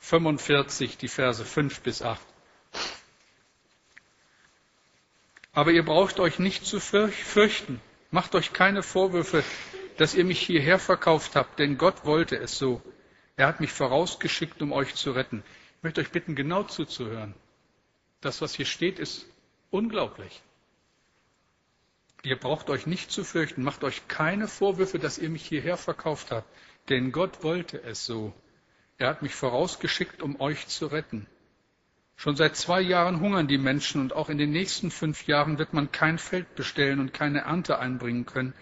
45, 0.00 0.96
die 0.96 1.08
Verse 1.08 1.44
5 1.44 1.80
bis 1.80 2.00
8. 2.00 2.20
Aber 5.52 5.70
ihr 5.72 5.84
braucht 5.84 6.18
euch 6.18 6.38
nicht 6.38 6.64
zu 6.64 6.80
fürchten. 6.80 7.80
Macht 8.10 8.34
euch 8.34 8.54
keine 8.54 8.82
Vorwürfe, 8.82 9.44
dass 9.98 10.14
ihr 10.14 10.24
mich 10.24 10.40
hierher 10.40 10.78
verkauft 10.78 11.36
habt, 11.36 11.58
denn 11.58 11.76
Gott 11.76 12.06
wollte 12.06 12.36
es 12.36 12.56
so. 12.56 12.80
Er 13.36 13.46
hat 13.46 13.60
mich 13.60 13.72
vorausgeschickt, 13.72 14.62
um 14.62 14.72
euch 14.72 14.94
zu 14.94 15.12
retten. 15.12 15.42
Ich 15.76 15.82
möchte 15.82 16.00
euch 16.00 16.10
bitten, 16.10 16.34
genau 16.34 16.62
zuzuhören. 16.62 17.34
Das, 18.22 18.40
was 18.40 18.54
hier 18.54 18.66
steht, 18.66 18.98
ist 18.98 19.26
unglaublich. 19.70 20.42
Ihr 22.22 22.38
braucht 22.38 22.70
euch 22.70 22.86
nicht 22.86 23.10
zu 23.10 23.24
fürchten, 23.24 23.64
macht 23.64 23.82
euch 23.82 24.06
keine 24.06 24.46
Vorwürfe, 24.46 25.00
dass 25.00 25.18
ihr 25.18 25.28
mich 25.28 25.44
hierher 25.44 25.76
verkauft 25.76 26.30
habt, 26.30 26.48
denn 26.88 27.10
Gott 27.10 27.42
wollte 27.42 27.82
es 27.82 28.06
so. 28.06 28.32
Er 28.96 29.08
hat 29.08 29.22
mich 29.22 29.34
vorausgeschickt, 29.34 30.22
um 30.22 30.40
euch 30.40 30.68
zu 30.68 30.86
retten. 30.86 31.26
Schon 32.14 32.36
seit 32.36 32.54
zwei 32.54 32.80
Jahren 32.80 33.18
hungern 33.18 33.48
die 33.48 33.58
Menschen 33.58 34.00
und 34.00 34.12
auch 34.12 34.28
in 34.28 34.38
den 34.38 34.52
nächsten 34.52 34.92
fünf 34.92 35.26
Jahren 35.26 35.58
wird 35.58 35.72
man 35.72 35.90
kein 35.90 36.18
Feld 36.18 36.54
bestellen 36.54 37.00
und 37.00 37.12
keine 37.12 37.40
Ernte 37.40 37.80
einbringen 37.80 38.24
können. 38.24 38.54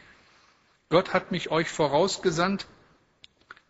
Gott 0.88 1.12
hat 1.12 1.31
mich 1.31 1.51
euch 1.51 1.68
vorausgesandt, 1.68 2.66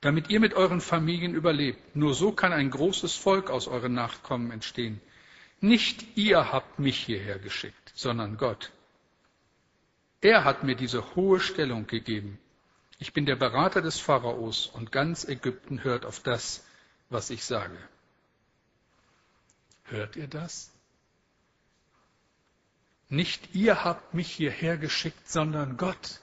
damit 0.00 0.30
ihr 0.30 0.38
mit 0.38 0.54
euren 0.54 0.80
Familien 0.80 1.34
überlebt. 1.34 1.96
Nur 1.96 2.14
so 2.14 2.30
kann 2.30 2.52
ein 2.52 2.70
großes 2.70 3.16
Volk 3.16 3.50
aus 3.50 3.66
euren 3.66 3.94
Nachkommen 3.94 4.52
entstehen. 4.52 5.00
Nicht 5.60 6.16
ihr 6.16 6.52
habt 6.52 6.78
mich 6.78 6.98
hierher 6.98 7.38
geschickt, 7.38 7.92
sondern 7.94 8.38
Gott. 8.38 8.72
Er 10.20 10.44
hat 10.44 10.64
mir 10.64 10.74
diese 10.74 11.14
hohe 11.14 11.40
Stellung 11.40 11.86
gegeben. 11.86 12.38
Ich 12.98 13.12
bin 13.12 13.26
der 13.26 13.36
Berater 13.36 13.80
des 13.80 13.98
Pharaos 13.98 14.66
und 14.66 14.92
ganz 14.92 15.24
Ägypten 15.24 15.84
hört 15.84 16.04
auf 16.04 16.20
das, 16.20 16.64
was 17.08 17.30
ich 17.30 17.44
sage. 17.44 17.76
Hört 19.84 20.16
ihr 20.16 20.28
das? 20.28 20.70
Nicht 23.08 23.54
ihr 23.54 23.84
habt 23.84 24.14
mich 24.14 24.30
hierher 24.30 24.76
geschickt, 24.76 25.28
sondern 25.28 25.76
Gott. 25.76 26.20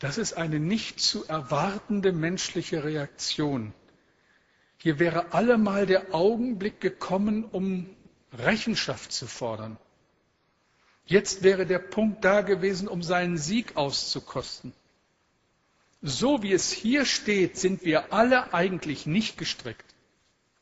Das 0.00 0.18
ist 0.18 0.32
eine 0.32 0.58
nicht 0.58 0.98
zu 0.98 1.26
erwartende 1.26 2.12
menschliche 2.12 2.82
Reaktion. 2.82 3.72
Hier 4.82 4.98
wäre 4.98 5.34
allemal 5.34 5.84
der 5.84 6.14
Augenblick 6.14 6.80
gekommen, 6.80 7.44
um 7.44 7.94
Rechenschaft 8.32 9.12
zu 9.12 9.26
fordern. 9.26 9.76
Jetzt 11.04 11.42
wäre 11.42 11.66
der 11.66 11.80
Punkt 11.80 12.24
da 12.24 12.40
gewesen, 12.40 12.88
um 12.88 13.02
seinen 13.02 13.36
Sieg 13.36 13.76
auszukosten. 13.76 14.72
So 16.00 16.42
wie 16.42 16.52
es 16.52 16.72
hier 16.72 17.04
steht, 17.04 17.58
sind 17.58 17.84
wir 17.84 18.12
alle 18.14 18.54
eigentlich 18.54 19.04
nicht 19.04 19.36
gestrickt. 19.36 19.84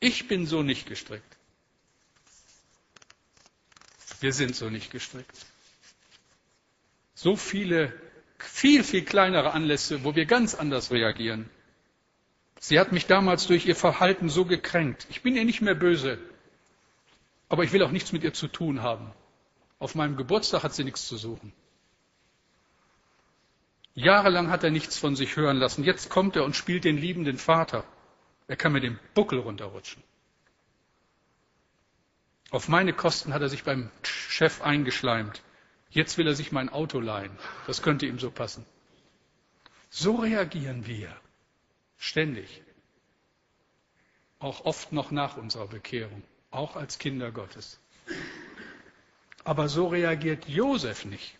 Ich 0.01 0.27
bin 0.27 0.45
so 0.45 0.63
nicht 0.63 0.85
gestrickt. 0.85 1.37
Wir 4.19 4.33
sind 4.33 4.53
so 4.53 4.69
nicht 4.69 4.91
gestrickt. 4.91 5.45
So 7.15 7.37
viele, 7.37 7.93
viel, 8.37 8.83
viel 8.83 9.05
kleinere 9.05 9.51
Anlässe, 9.51 10.03
wo 10.03 10.13
wir 10.13 10.25
ganz 10.25 10.55
anders 10.55 10.91
reagieren. 10.91 11.49
Sie 12.59 12.77
hat 12.79 12.91
mich 12.91 13.07
damals 13.07 13.47
durch 13.47 13.65
ihr 13.65 13.75
Verhalten 13.75 14.27
so 14.29 14.43
gekränkt. 14.43 15.07
Ich 15.09 15.21
bin 15.21 15.35
ihr 15.35 15.45
nicht 15.45 15.61
mehr 15.61 15.75
böse, 15.75 16.19
aber 17.47 17.63
ich 17.63 17.71
will 17.71 17.81
auch 17.83 17.91
nichts 17.91 18.11
mit 18.11 18.23
ihr 18.23 18.33
zu 18.33 18.49
tun 18.49 18.81
haben. 18.81 19.11
Auf 19.79 19.95
meinem 19.95 20.17
Geburtstag 20.17 20.63
hat 20.63 20.73
sie 20.73 20.83
nichts 20.83 21.07
zu 21.07 21.15
suchen. 21.15 21.53
Jahrelang 23.95 24.49
hat 24.49 24.63
er 24.63 24.71
nichts 24.71 24.97
von 24.97 25.15
sich 25.15 25.37
hören 25.37 25.57
lassen. 25.57 25.85
Jetzt 25.85 26.09
kommt 26.09 26.35
er 26.35 26.43
und 26.43 26.55
spielt 26.55 26.83
den 26.83 26.97
liebenden 26.97 27.37
Vater. 27.37 27.85
Er 28.47 28.57
kann 28.57 28.73
mir 28.73 28.81
den 28.81 28.99
Buckel 29.13 29.39
runterrutschen. 29.39 30.03
Auf 32.51 32.67
meine 32.67 32.93
Kosten 32.93 33.33
hat 33.33 33.41
er 33.41 33.49
sich 33.49 33.63
beim 33.63 33.89
Chef 34.03 34.61
eingeschleimt. 34.61 35.41
Jetzt 35.91 36.17
will 36.17 36.27
er 36.27 36.35
sich 36.35 36.51
mein 36.51 36.69
Auto 36.69 36.99
leihen. 36.99 37.37
Das 37.67 37.81
könnte 37.81 38.05
ihm 38.05 38.19
so 38.19 38.31
passen. 38.31 38.65
So 39.89 40.15
reagieren 40.15 40.85
wir. 40.85 41.15
Ständig. 41.99 42.63
Auch 44.39 44.63
oft 44.65 44.93
noch 44.93 45.11
nach 45.11 45.37
unserer 45.37 45.67
Bekehrung. 45.67 46.23
Auch 46.49 46.75
als 46.75 46.97
Kinder 46.97 47.31
Gottes. 47.31 47.79
Aber 49.43 49.67
so 49.67 49.87
reagiert 49.87 50.47
Josef 50.47 51.05
nicht. 51.05 51.37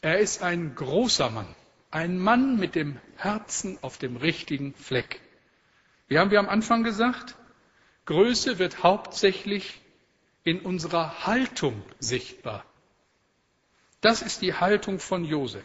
Er 0.00 0.20
ist 0.20 0.42
ein 0.42 0.74
großer 0.76 1.30
Mann, 1.30 1.52
ein 1.90 2.18
Mann 2.18 2.56
mit 2.58 2.76
dem 2.76 3.00
Herzen 3.16 3.78
auf 3.82 3.98
dem 3.98 4.16
richtigen 4.16 4.72
Fleck. 4.74 5.20
Wie 6.06 6.18
haben 6.18 6.30
wir 6.30 6.38
am 6.38 6.48
Anfang 6.48 6.84
gesagt? 6.84 7.34
Größe 8.04 8.60
wird 8.60 8.84
hauptsächlich 8.84 9.80
in 10.44 10.60
unserer 10.60 11.26
Haltung 11.26 11.82
sichtbar. 11.98 12.64
Das 14.00 14.22
ist 14.22 14.42
die 14.42 14.54
Haltung 14.54 15.00
von 15.00 15.24
Josef. 15.24 15.64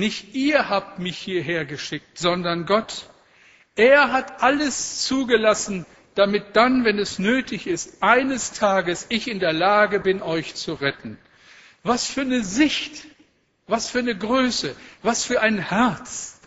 Nicht 0.00 0.34
ihr 0.34 0.70
habt 0.70 0.98
mich 0.98 1.18
hierher 1.18 1.66
geschickt, 1.66 2.16
sondern 2.16 2.64
Gott. 2.64 3.10
Er 3.76 4.12
hat 4.12 4.42
alles 4.42 5.04
zugelassen, 5.04 5.84
damit 6.14 6.56
dann, 6.56 6.86
wenn 6.86 6.98
es 6.98 7.18
nötig 7.18 7.66
ist, 7.66 8.02
eines 8.02 8.52
Tages 8.52 9.04
ich 9.10 9.28
in 9.28 9.40
der 9.40 9.52
Lage 9.52 10.00
bin, 10.00 10.22
euch 10.22 10.54
zu 10.54 10.72
retten. 10.72 11.18
Was 11.82 12.06
für 12.06 12.22
eine 12.22 12.42
Sicht, 12.42 13.08
was 13.66 13.90
für 13.90 13.98
eine 13.98 14.16
Größe, 14.16 14.74
was 15.02 15.24
für 15.24 15.42
ein 15.42 15.58
Herz. 15.58 16.40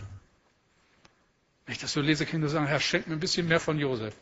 Wenn 1.68 1.74
ich 1.74 1.80
das 1.80 1.94
so 1.94 2.02
lese, 2.02 2.26
kann 2.26 2.38
ich 2.38 2.42
nur 2.42 2.50
sagen, 2.50 2.66
Herr, 2.66 2.80
schenk 2.80 3.06
mir 3.06 3.13
ein 3.13 3.20
bisschen 3.20 3.48
mehr 3.48 3.60
von 3.60 3.78
Josef. 3.78 4.16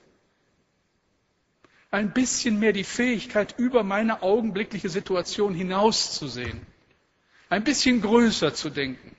Ein 1.90 2.12
bisschen 2.12 2.60
mehr 2.60 2.74
die 2.74 2.84
Fähigkeit, 2.84 3.56
über 3.58 3.84
meine 3.84 4.24
augenblickliche 4.24 4.90
Situation 4.90 5.54
hinauszusehen. 5.54 6.60
Ein 7.48 7.64
bisschen 7.64 8.02
größer 8.02 8.54
zu 8.54 8.70
denken. 8.70 9.16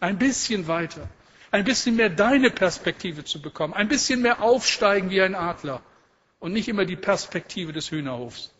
Ein 0.00 0.18
bisschen 0.18 0.66
weiter 0.66 1.08
ein 1.50 1.64
bisschen 1.64 1.96
mehr 1.96 2.10
deine 2.10 2.50
Perspektive 2.50 3.24
zu 3.24 3.40
bekommen, 3.40 3.74
ein 3.74 3.88
bisschen 3.88 4.22
mehr 4.22 4.42
aufsteigen 4.42 5.10
wie 5.10 5.22
ein 5.22 5.34
Adler 5.34 5.82
und 6.40 6.52
nicht 6.52 6.68
immer 6.68 6.84
die 6.84 6.96
Perspektive 6.96 7.72
des 7.72 7.90
Hühnerhofs. 7.90 8.52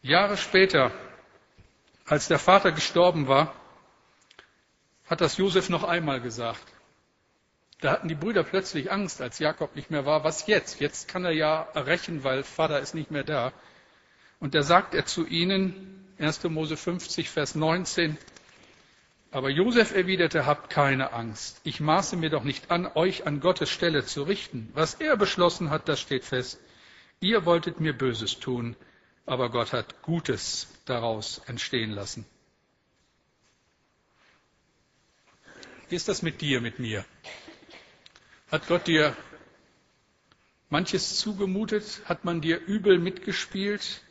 Jahre 0.00 0.36
später, 0.36 0.90
als 2.06 2.28
der 2.28 2.38
Vater 2.38 2.72
gestorben 2.72 3.28
war, 3.28 3.54
hat 5.06 5.20
das 5.20 5.36
Josef 5.36 5.68
noch 5.68 5.84
einmal 5.84 6.20
gesagt. 6.20 6.64
Da 7.80 7.92
hatten 7.92 8.08
die 8.08 8.14
Brüder 8.14 8.44
plötzlich 8.44 8.90
Angst, 8.90 9.20
als 9.20 9.38
Jakob 9.38 9.76
nicht 9.76 9.90
mehr 9.90 10.06
war. 10.06 10.24
Was 10.24 10.46
jetzt? 10.46 10.80
Jetzt 10.80 11.08
kann 11.08 11.24
er 11.24 11.32
ja 11.32 11.62
rächen, 11.74 12.24
weil 12.24 12.44
Vater 12.44 12.80
ist 12.80 12.94
nicht 12.94 13.10
mehr 13.10 13.24
da. 13.24 13.52
Und 14.40 14.54
da 14.54 14.62
sagt 14.62 14.94
er 14.94 15.04
zu 15.04 15.26
ihnen, 15.26 16.14
1. 16.18 16.44
Mose 16.44 16.76
50, 16.76 17.28
Vers 17.28 17.54
19, 17.54 18.16
aber 19.32 19.48
Josef 19.48 19.94
erwiderte, 19.94 20.44
habt 20.44 20.68
keine 20.68 21.14
Angst. 21.14 21.60
Ich 21.64 21.80
maße 21.80 22.16
mir 22.16 22.28
doch 22.28 22.44
nicht 22.44 22.70
an, 22.70 22.86
euch 22.94 23.26
an 23.26 23.40
Gottes 23.40 23.70
Stelle 23.70 24.04
zu 24.04 24.24
richten. 24.24 24.68
Was 24.74 24.94
er 24.94 25.16
beschlossen 25.16 25.70
hat, 25.70 25.88
das 25.88 26.00
steht 26.00 26.24
fest. 26.24 26.60
Ihr 27.18 27.46
wolltet 27.46 27.80
mir 27.80 27.96
Böses 27.96 28.38
tun, 28.40 28.76
aber 29.24 29.50
Gott 29.50 29.72
hat 29.72 30.02
Gutes 30.02 30.68
daraus 30.84 31.40
entstehen 31.46 31.92
lassen. 31.92 32.26
Wie 35.88 35.96
ist 35.96 36.08
das 36.08 36.20
mit 36.20 36.42
dir, 36.42 36.60
mit 36.60 36.78
mir? 36.78 37.04
Hat 38.50 38.68
Gott 38.68 38.86
dir 38.86 39.16
manches 40.68 41.18
zugemutet? 41.18 42.02
Hat 42.04 42.26
man 42.26 42.42
dir 42.42 42.58
übel 42.58 42.98
mitgespielt? 42.98 44.02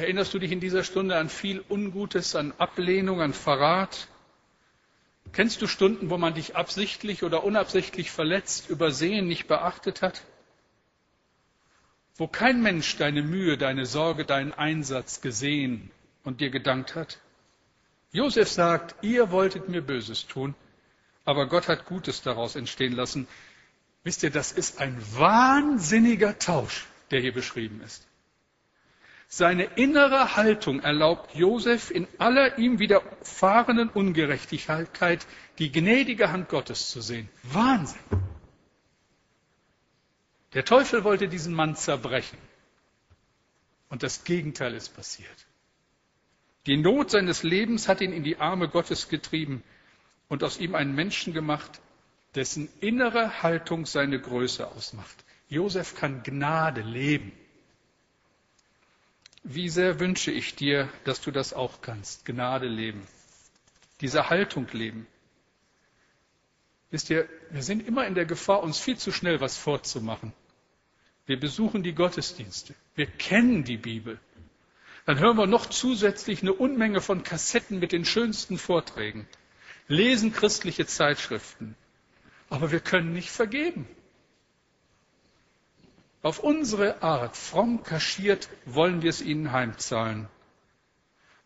Erinnerst 0.00 0.32
du 0.32 0.38
dich 0.38 0.50
in 0.50 0.60
dieser 0.60 0.82
Stunde 0.82 1.18
an 1.18 1.28
viel 1.28 1.62
Ungutes, 1.68 2.34
an 2.34 2.54
Ablehnung, 2.56 3.20
an 3.20 3.34
Verrat? 3.34 4.08
Kennst 5.34 5.60
du 5.60 5.66
Stunden, 5.66 6.08
wo 6.08 6.16
man 6.16 6.32
dich 6.32 6.56
absichtlich 6.56 7.22
oder 7.22 7.44
unabsichtlich 7.44 8.10
verletzt, 8.10 8.70
übersehen, 8.70 9.28
nicht 9.28 9.46
beachtet 9.46 10.00
hat? 10.00 10.22
Wo 12.16 12.26
kein 12.26 12.62
Mensch 12.62 12.96
deine 12.96 13.22
Mühe, 13.22 13.58
deine 13.58 13.84
Sorge, 13.84 14.24
deinen 14.24 14.54
Einsatz 14.54 15.20
gesehen 15.20 15.90
und 16.24 16.40
dir 16.40 16.48
gedankt 16.48 16.94
hat? 16.94 17.20
Josef 18.10 18.48
sagt, 18.48 19.04
ihr 19.04 19.30
wolltet 19.30 19.68
mir 19.68 19.82
Böses 19.82 20.26
tun, 20.26 20.54
aber 21.26 21.46
Gott 21.46 21.68
hat 21.68 21.84
Gutes 21.84 22.22
daraus 22.22 22.56
entstehen 22.56 22.94
lassen. 22.94 23.28
Wisst 24.02 24.22
ihr, 24.22 24.30
das 24.30 24.50
ist 24.50 24.80
ein 24.80 24.96
wahnsinniger 25.14 26.38
Tausch, 26.38 26.86
der 27.10 27.20
hier 27.20 27.34
beschrieben 27.34 27.82
ist. 27.82 28.09
Seine 29.32 29.62
innere 29.76 30.34
Haltung 30.34 30.80
erlaubt 30.80 31.36
Josef 31.36 31.92
in 31.92 32.08
aller 32.18 32.58
ihm 32.58 32.80
widerfahrenen 32.80 33.88
Ungerechtigkeit 33.88 35.24
die 35.60 35.70
gnädige 35.70 36.32
Hand 36.32 36.48
Gottes 36.48 36.90
zu 36.90 37.00
sehen. 37.00 37.28
Wahnsinn! 37.44 38.00
Der 40.52 40.64
Teufel 40.64 41.04
wollte 41.04 41.28
diesen 41.28 41.54
Mann 41.54 41.76
zerbrechen. 41.76 42.38
Und 43.88 44.02
das 44.02 44.24
Gegenteil 44.24 44.74
ist 44.74 44.96
passiert. 44.96 45.46
Die 46.66 46.76
Not 46.76 47.12
seines 47.12 47.44
Lebens 47.44 47.86
hat 47.86 48.00
ihn 48.00 48.12
in 48.12 48.24
die 48.24 48.38
Arme 48.38 48.68
Gottes 48.68 49.08
getrieben 49.08 49.62
und 50.28 50.42
aus 50.42 50.58
ihm 50.58 50.74
einen 50.74 50.96
Menschen 50.96 51.32
gemacht, 51.32 51.80
dessen 52.34 52.68
innere 52.80 53.44
Haltung 53.44 53.86
seine 53.86 54.20
Größe 54.20 54.66
ausmacht. 54.66 55.24
Josef 55.48 55.94
kann 55.94 56.24
Gnade 56.24 56.80
leben. 56.80 57.30
Wie 59.42 59.68
sehr 59.68 59.98
wünsche 60.00 60.30
ich 60.30 60.54
dir, 60.54 60.88
dass 61.04 61.20
du 61.22 61.30
das 61.30 61.52
auch 61.52 61.80
kannst, 61.80 62.26
Gnade 62.26 62.68
leben, 62.68 63.06
diese 64.00 64.28
Haltung 64.28 64.66
leben. 64.72 65.06
Wisst 66.90 67.08
ihr, 67.08 67.28
wir 67.50 67.62
sind 67.62 67.86
immer 67.86 68.06
in 68.06 68.14
der 68.14 68.26
Gefahr, 68.26 68.62
uns 68.62 68.78
viel 68.78 68.98
zu 68.98 69.12
schnell 69.12 69.40
was 69.40 69.56
vorzumachen. 69.56 70.32
Wir 71.26 71.38
besuchen 71.38 71.82
die 71.82 71.94
Gottesdienste, 71.94 72.74
wir 72.94 73.06
kennen 73.06 73.64
die 73.64 73.76
Bibel. 73.76 74.18
Dann 75.06 75.18
hören 75.18 75.38
wir 75.38 75.46
noch 75.46 75.66
zusätzlich 75.66 76.42
eine 76.42 76.52
Unmenge 76.52 77.00
von 77.00 77.22
Kassetten 77.22 77.78
mit 77.78 77.92
den 77.92 78.04
schönsten 78.04 78.58
Vorträgen, 78.58 79.26
lesen 79.88 80.32
christliche 80.32 80.86
Zeitschriften, 80.86 81.76
aber 82.50 82.72
wir 82.72 82.80
können 82.80 83.12
nicht 83.12 83.30
vergeben. 83.30 83.86
Auf 86.22 86.38
unsere 86.38 87.02
Art, 87.02 87.36
fromm 87.36 87.82
kaschiert, 87.82 88.48
wollen 88.66 89.02
wir 89.02 89.10
es 89.10 89.22
ihnen 89.22 89.52
heimzahlen. 89.52 90.28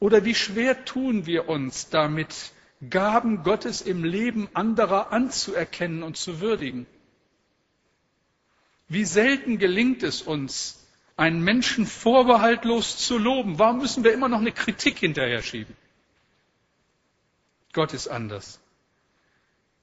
Oder 0.00 0.24
wie 0.24 0.34
schwer 0.34 0.84
tun 0.84 1.26
wir 1.26 1.48
uns 1.48 1.90
damit, 1.90 2.52
Gaben 2.90 3.44
Gottes 3.44 3.80
im 3.80 4.04
Leben 4.04 4.48
anderer 4.52 5.12
anzuerkennen 5.12 6.02
und 6.02 6.16
zu 6.16 6.40
würdigen? 6.40 6.86
Wie 8.88 9.04
selten 9.04 9.58
gelingt 9.58 10.02
es 10.02 10.22
uns, 10.22 10.84
einen 11.16 11.42
Menschen 11.42 11.86
vorbehaltlos 11.86 12.98
zu 12.98 13.16
loben? 13.16 13.58
Warum 13.58 13.78
müssen 13.78 14.04
wir 14.04 14.12
immer 14.12 14.28
noch 14.28 14.40
eine 14.40 14.52
Kritik 14.52 14.98
hinterher 14.98 15.42
schieben? 15.42 15.76
Gott 17.72 17.94
ist 17.94 18.08
anders. 18.08 18.60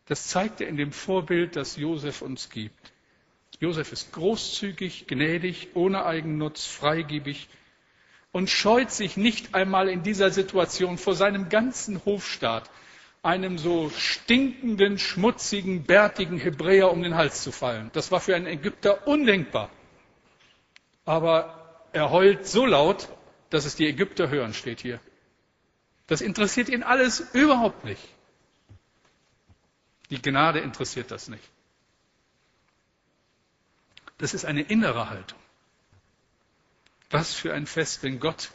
Das 0.05 0.27
zeigt 0.27 0.61
er 0.61 0.67
in 0.67 0.77
dem 0.77 0.91
Vorbild, 0.91 1.55
das 1.55 1.77
Josef 1.77 2.21
uns 2.21 2.49
gibt. 2.49 2.91
Josef 3.61 3.91
ist 3.91 4.11
großzügig, 4.11 5.05
gnädig, 5.05 5.69
ohne 5.75 6.03
Eigennutz, 6.03 6.65
freigebig 6.65 7.47
und 8.31 8.49
scheut 8.49 8.89
sich 8.89 9.17
nicht 9.17 9.53
einmal 9.53 9.87
in 9.87 10.01
dieser 10.01 10.31
Situation 10.31 10.97
vor 10.97 11.13
seinem 11.13 11.47
ganzen 11.47 12.03
Hofstaat 12.03 12.71
einem 13.21 13.59
so 13.59 13.91
stinkenden, 13.91 14.97
schmutzigen, 14.97 15.83
bärtigen 15.83 16.39
Hebräer 16.39 16.91
um 16.91 17.03
den 17.03 17.13
Hals 17.13 17.43
zu 17.43 17.51
fallen. 17.51 17.91
Das 17.93 18.11
war 18.11 18.19
für 18.19 18.35
einen 18.35 18.47
Ägypter 18.47 19.07
undenkbar. 19.07 19.69
Aber 21.05 21.85
er 21.93 22.09
heult 22.09 22.47
so 22.47 22.65
laut, 22.65 23.09
dass 23.51 23.65
es 23.65 23.75
die 23.75 23.85
Ägypter 23.85 24.29
hören, 24.29 24.55
steht 24.55 24.79
hier. 24.79 24.99
Das 26.07 26.21
interessiert 26.21 26.67
ihn 26.67 26.81
alles 26.81 27.19
überhaupt 27.33 27.85
nicht. 27.85 28.01
Die 30.09 30.19
Gnade 30.19 30.59
interessiert 30.59 31.11
das 31.11 31.27
nicht. 31.27 31.43
Das 34.21 34.35
ist 34.35 34.45
eine 34.45 34.61
innere 34.61 35.09
Haltung. 35.09 35.39
Was 37.09 37.33
für 37.33 37.55
ein 37.55 37.65
Fest, 37.65 38.03
wenn 38.03 38.19
Gott 38.19 38.51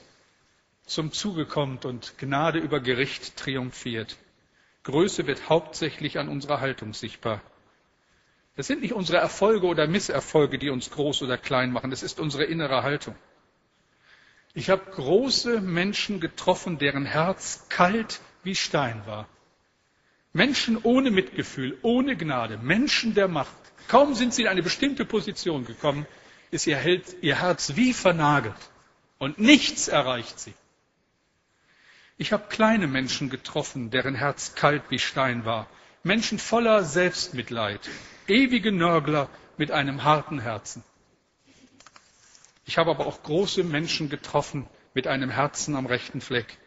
zum 0.87 1.11
Zuge 1.11 1.45
kommt 1.45 1.85
und 1.85 2.17
Gnade 2.19 2.61
über 2.61 2.79
Gericht 2.79 3.37
triumphiert. 3.37 4.17
Größe 4.85 5.27
wird 5.27 5.49
hauptsächlich 5.49 6.21
an 6.21 6.29
unserer 6.29 6.61
Haltung 6.61 6.95
sichtbar. 6.95 7.43
Es 8.55 8.69
sind 8.69 8.83
nicht 8.83 8.95
unsere 8.95 9.19
Erfolge 9.19 9.67
oder 9.67 9.89
Misserfolge, 9.89 10.59
die 10.59 10.71
uns 10.71 10.93
groß 10.93 11.23
oder 11.23 11.37
klein 11.37 11.73
machen, 11.73 11.91
es 11.91 12.05
ist 12.05 12.21
unsere 12.21 12.45
innere 12.45 12.85
Haltung. 12.85 13.17
Ich 14.55 14.71
habe 14.71 14.89
große 14.93 15.61
Menschen 15.61 16.21
getroffen, 16.21 16.79
deren 16.79 17.07
Herz 17.07 17.67
kalt 17.69 18.21
wie 18.45 18.55
Stein 18.55 19.05
war. 19.05 19.29
Menschen 20.33 20.79
ohne 20.81 21.11
Mitgefühl, 21.11 21.77
ohne 21.83 22.17
Gnade, 22.17 22.57
Menschen 22.57 23.15
der 23.15 23.27
Macht. 23.27 23.66
Kaum 23.89 24.15
sind 24.15 24.35
sie 24.35 24.43
in 24.43 24.49
eine 24.49 24.63
bestimmte 24.63 25.05
Position 25.05 25.65
gekommen, 25.65 26.07
ist 26.51 26.67
ihr, 26.67 26.77
Herz 26.77 27.77
wie 27.77 27.93
vernagelt 27.93 28.57
und 29.19 29.39
nichts 29.39 29.89
erreicht 29.89 30.39
sie. 30.41 30.55
Ich 32.19 32.33
habe 32.33 32.49
kleine 32.49 32.87
Menschen 32.87 33.29
getroffen, 33.31 33.91
deren 33.91 34.15
Herz 34.15 34.55
kalt 34.55 34.83
wie 34.89 34.99
Stein 34.99 35.45
war, 35.45 35.69
Menschen 36.03 36.39
voller 36.39 36.83
Selbstmitleid, 36.85 37.89
ewige 38.27 38.73
Nörgler 38.73 39.29
mit 39.59 39.71
einem 39.71 40.03
harten 40.05 40.41
Herzen. 40.41 40.83
Ich 42.65 42.79
habe 42.79 42.91
aber 42.91 43.07
auch 43.07 43.23
große 43.23 43.65
Menschen 43.65 44.09
getroffen 44.09 44.67
mit 44.95 45.07
einem 45.07 45.31
Herzen 45.31 45.77
am 45.77 45.87
rechten 45.87 46.21
Fleck, 46.21 46.59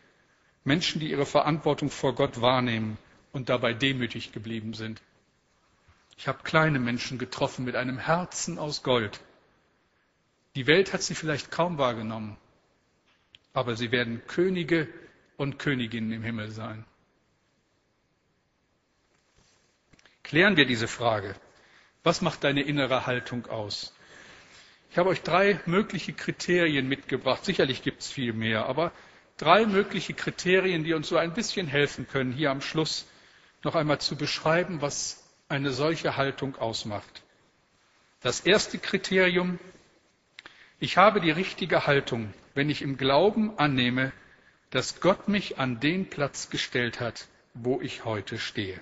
Menschen, 0.63 0.99
die 0.99 1.09
ihre 1.09 1.25
Verantwortung 1.25 1.89
vor 1.89 2.15
Gott 2.15 2.41
wahrnehmen 2.41 2.97
und 3.31 3.49
dabei 3.49 3.73
demütig 3.73 4.31
geblieben 4.31 4.73
sind. 4.73 5.01
Ich 6.19 6.27
habe 6.27 6.43
kleine 6.43 6.79
Menschen 6.79 7.17
getroffen 7.17 7.63
mit 7.63 7.77
einem 7.77 7.97
Herzen 7.97 8.59
aus 8.59 8.83
Gold. 8.83 9.21
Die 10.55 10.67
Welt 10.67 10.91
hat 10.91 11.01
sie 11.01 11.15
vielleicht 11.15 11.49
kaum 11.49 11.77
wahrgenommen, 11.77 12.35
aber 13.53 13.77
sie 13.77 13.93
werden 13.93 14.21
Könige 14.27 14.89
und 15.37 15.59
Königinnen 15.59 16.11
im 16.11 16.21
Himmel 16.21 16.51
sein. 16.51 16.83
Klären 20.21 20.57
wir 20.57 20.65
diese 20.65 20.89
Frage. 20.89 21.35
Was 22.03 22.19
macht 22.19 22.43
deine 22.43 22.63
innere 22.63 23.05
Haltung 23.05 23.45
aus? 23.45 23.95
Ich 24.91 24.97
habe 24.97 25.11
euch 25.11 25.21
drei 25.21 25.61
mögliche 25.67 26.11
Kriterien 26.11 26.89
mitgebracht. 26.89 27.45
Sicherlich 27.45 27.81
gibt 27.81 28.01
es 28.01 28.11
viel 28.11 28.33
mehr, 28.33 28.65
aber 28.65 28.91
drei 29.37 29.65
mögliche 29.65 30.13
Kriterien, 30.13 30.83
die 30.83 30.93
uns 30.93 31.07
so 31.07 31.15
ein 31.15 31.33
bisschen 31.33 31.67
helfen 31.67 32.09
können, 32.09 32.33
hier 32.33 32.51
am 32.51 32.59
Schluss 32.59 33.07
noch 33.63 33.75
einmal 33.75 34.01
zu 34.01 34.17
beschreiben, 34.17 34.81
was 34.81 35.28
eine 35.49 35.71
solche 35.71 36.15
Haltung 36.15 36.55
ausmacht. 36.55 37.23
Das 38.21 38.41
erste 38.41 38.77
Kriterium, 38.77 39.59
ich 40.79 40.97
habe 40.97 41.19
die 41.19 41.31
richtige 41.31 41.87
Haltung, 41.87 42.33
wenn 42.53 42.69
ich 42.69 42.81
im 42.81 42.97
Glauben 42.97 43.57
annehme, 43.57 44.11
dass 44.69 45.01
Gott 45.01 45.27
mich 45.27 45.57
an 45.57 45.79
den 45.79 46.09
Platz 46.09 46.49
gestellt 46.49 46.99
hat, 46.99 47.27
wo 47.53 47.81
ich 47.81 48.05
heute 48.05 48.37
stehe. 48.37 48.79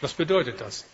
Was 0.00 0.14
bedeutet 0.14 0.60
das? 0.60 0.86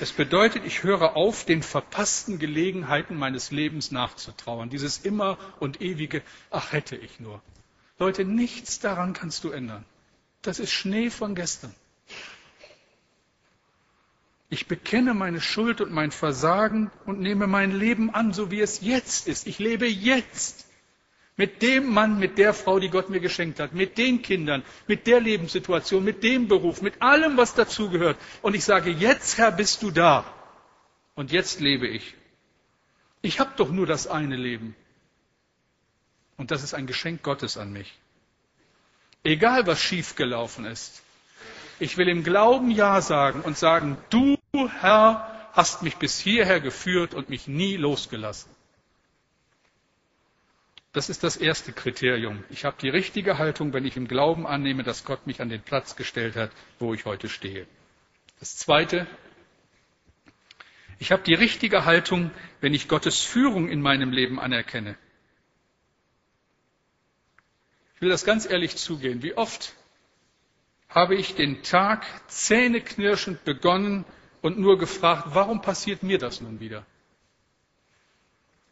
Es 0.00 0.12
bedeutet, 0.12 0.64
ich 0.64 0.82
höre 0.82 1.16
auf, 1.16 1.44
den 1.44 1.62
verpassten 1.62 2.38
Gelegenheiten 2.38 3.16
meines 3.16 3.50
Lebens 3.50 3.90
nachzutrauern. 3.90 4.70
Dieses 4.70 4.98
immer 4.98 5.36
und 5.60 5.80
ewige, 5.82 6.22
ach 6.50 6.72
hätte 6.72 6.96
ich 6.96 7.20
nur. 7.20 7.42
Leute, 8.00 8.24
nichts 8.24 8.80
daran 8.80 9.12
kannst 9.12 9.44
du 9.44 9.50
ändern. 9.50 9.84
Das 10.40 10.58
ist 10.58 10.72
Schnee 10.72 11.10
von 11.10 11.34
gestern. 11.34 11.74
Ich 14.48 14.66
bekenne 14.66 15.12
meine 15.12 15.40
Schuld 15.40 15.82
und 15.82 15.92
mein 15.92 16.10
Versagen 16.10 16.90
und 17.04 17.20
nehme 17.20 17.46
mein 17.46 17.72
Leben 17.72 18.12
an, 18.12 18.32
so 18.32 18.50
wie 18.50 18.62
es 18.62 18.80
jetzt 18.80 19.28
ist. 19.28 19.46
Ich 19.46 19.58
lebe 19.58 19.86
jetzt 19.86 20.66
mit 21.36 21.60
dem 21.60 21.92
Mann, 21.92 22.18
mit 22.18 22.38
der 22.38 22.54
Frau, 22.54 22.80
die 22.80 22.88
Gott 22.88 23.10
mir 23.10 23.20
geschenkt 23.20 23.60
hat, 23.60 23.74
mit 23.74 23.98
den 23.98 24.22
Kindern, 24.22 24.62
mit 24.86 25.06
der 25.06 25.20
Lebenssituation, 25.20 26.02
mit 26.02 26.24
dem 26.24 26.48
Beruf, 26.48 26.80
mit 26.80 27.02
allem, 27.02 27.36
was 27.36 27.54
dazugehört. 27.54 28.16
Und 28.40 28.54
ich 28.54 28.64
sage, 28.64 28.90
jetzt 28.90 29.36
Herr, 29.36 29.52
bist 29.52 29.82
du 29.82 29.90
da. 29.90 30.24
Und 31.14 31.32
jetzt 31.32 31.60
lebe 31.60 31.86
ich. 31.86 32.14
Ich 33.20 33.40
habe 33.40 33.52
doch 33.56 33.70
nur 33.70 33.86
das 33.86 34.06
eine 34.06 34.36
Leben. 34.36 34.74
Und 36.40 36.50
das 36.50 36.62
ist 36.62 36.72
ein 36.72 36.86
Geschenk 36.86 37.22
Gottes 37.22 37.58
an 37.58 37.70
mich. 37.70 37.92
Egal, 39.24 39.66
was 39.66 39.78
schiefgelaufen 39.78 40.64
ist. 40.64 41.02
Ich 41.78 41.98
will 41.98 42.08
im 42.08 42.24
Glauben 42.24 42.70
Ja 42.70 43.02
sagen 43.02 43.42
und 43.42 43.58
sagen, 43.58 43.98
du, 44.08 44.38
Herr, 44.80 45.50
hast 45.52 45.82
mich 45.82 45.96
bis 45.96 46.18
hierher 46.18 46.58
geführt 46.58 47.12
und 47.12 47.28
mich 47.28 47.46
nie 47.46 47.76
losgelassen. 47.76 48.50
Das 50.94 51.10
ist 51.10 51.24
das 51.24 51.36
erste 51.36 51.74
Kriterium. 51.74 52.42
Ich 52.48 52.64
habe 52.64 52.78
die 52.80 52.88
richtige 52.88 53.36
Haltung, 53.36 53.74
wenn 53.74 53.84
ich 53.84 53.98
im 53.98 54.08
Glauben 54.08 54.46
annehme, 54.46 54.82
dass 54.82 55.04
Gott 55.04 55.26
mich 55.26 55.42
an 55.42 55.50
den 55.50 55.60
Platz 55.60 55.94
gestellt 55.94 56.36
hat, 56.36 56.50
wo 56.78 56.94
ich 56.94 57.04
heute 57.04 57.28
stehe. 57.28 57.66
Das 58.38 58.56
zweite, 58.56 59.06
ich 60.98 61.12
habe 61.12 61.22
die 61.22 61.34
richtige 61.34 61.84
Haltung, 61.84 62.30
wenn 62.62 62.72
ich 62.72 62.88
Gottes 62.88 63.20
Führung 63.20 63.68
in 63.68 63.82
meinem 63.82 64.10
Leben 64.10 64.40
anerkenne. 64.40 64.96
Ich 68.00 68.02
will 68.02 68.08
das 68.08 68.24
ganz 68.24 68.48
ehrlich 68.48 68.76
zugehen. 68.76 69.22
Wie 69.22 69.36
oft 69.36 69.74
habe 70.88 71.16
ich 71.16 71.34
den 71.34 71.62
Tag 71.62 72.06
zähneknirschend 72.28 73.44
begonnen 73.44 74.06
und 74.40 74.58
nur 74.58 74.78
gefragt, 74.78 75.24
warum 75.34 75.60
passiert 75.60 76.02
mir 76.02 76.16
das 76.16 76.40
nun 76.40 76.60
wieder? 76.60 76.86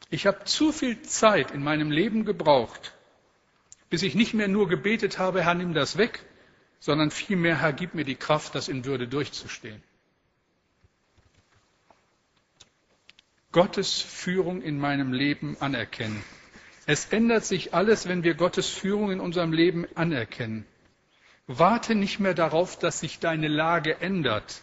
Ich 0.08 0.26
habe 0.26 0.44
zu 0.44 0.72
viel 0.72 1.02
Zeit 1.02 1.50
in 1.50 1.62
meinem 1.62 1.90
Leben 1.90 2.24
gebraucht, 2.24 2.94
bis 3.90 4.02
ich 4.02 4.14
nicht 4.14 4.32
mehr 4.32 4.48
nur 4.48 4.66
gebetet 4.66 5.18
habe, 5.18 5.44
Herr, 5.44 5.52
nimm 5.52 5.74
das 5.74 5.98
weg, 5.98 6.24
sondern 6.80 7.10
vielmehr, 7.10 7.60
Herr, 7.60 7.74
gib 7.74 7.92
mir 7.92 8.06
die 8.06 8.16
Kraft, 8.16 8.54
das 8.54 8.66
in 8.68 8.86
Würde 8.86 9.08
durchzustehen. 9.08 9.82
Gottes 13.52 14.00
Führung 14.00 14.62
in 14.62 14.78
meinem 14.78 15.12
Leben 15.12 15.58
anerkennen. 15.60 16.24
Es 16.90 17.04
ändert 17.04 17.44
sich 17.44 17.74
alles, 17.74 18.08
wenn 18.08 18.22
wir 18.22 18.32
Gottes 18.32 18.70
Führung 18.70 19.10
in 19.10 19.20
unserem 19.20 19.52
Leben 19.52 19.86
anerkennen. 19.94 20.64
Warte 21.46 21.94
nicht 21.94 22.18
mehr 22.18 22.32
darauf, 22.32 22.78
dass 22.78 23.00
sich 23.00 23.18
deine 23.18 23.48
Lage 23.48 24.00
ändert, 24.00 24.62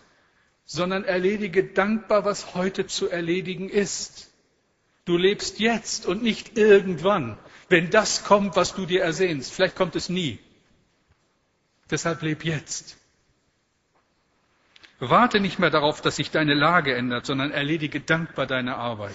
sondern 0.65 1.03
erledige 1.03 1.63
dankbar, 1.63 2.25
was 2.25 2.55
heute 2.55 2.87
zu 2.87 3.07
erledigen 3.07 3.69
ist. 3.69 4.33
Du 5.05 5.17
lebst 5.17 5.59
jetzt 5.59 6.07
und 6.07 6.23
nicht 6.23 6.57
irgendwann, 6.57 7.37
wenn 7.69 7.91
das 7.91 8.23
kommt, 8.23 8.55
was 8.55 8.73
du 8.73 8.87
dir 8.87 9.03
ersehnst. 9.03 9.53
Vielleicht 9.53 9.75
kommt 9.75 9.95
es 9.95 10.09
nie. 10.09 10.39
Deshalb 11.91 12.23
leb 12.23 12.43
jetzt. 12.43 12.97
Warte 14.97 15.39
nicht 15.39 15.59
mehr 15.59 15.69
darauf, 15.69 16.01
dass 16.01 16.15
sich 16.15 16.31
deine 16.31 16.55
Lage 16.55 16.95
ändert, 16.95 17.27
sondern 17.27 17.51
erledige 17.51 17.99
dankbar 17.99 18.47
deine 18.47 18.77
Arbeit. 18.77 19.13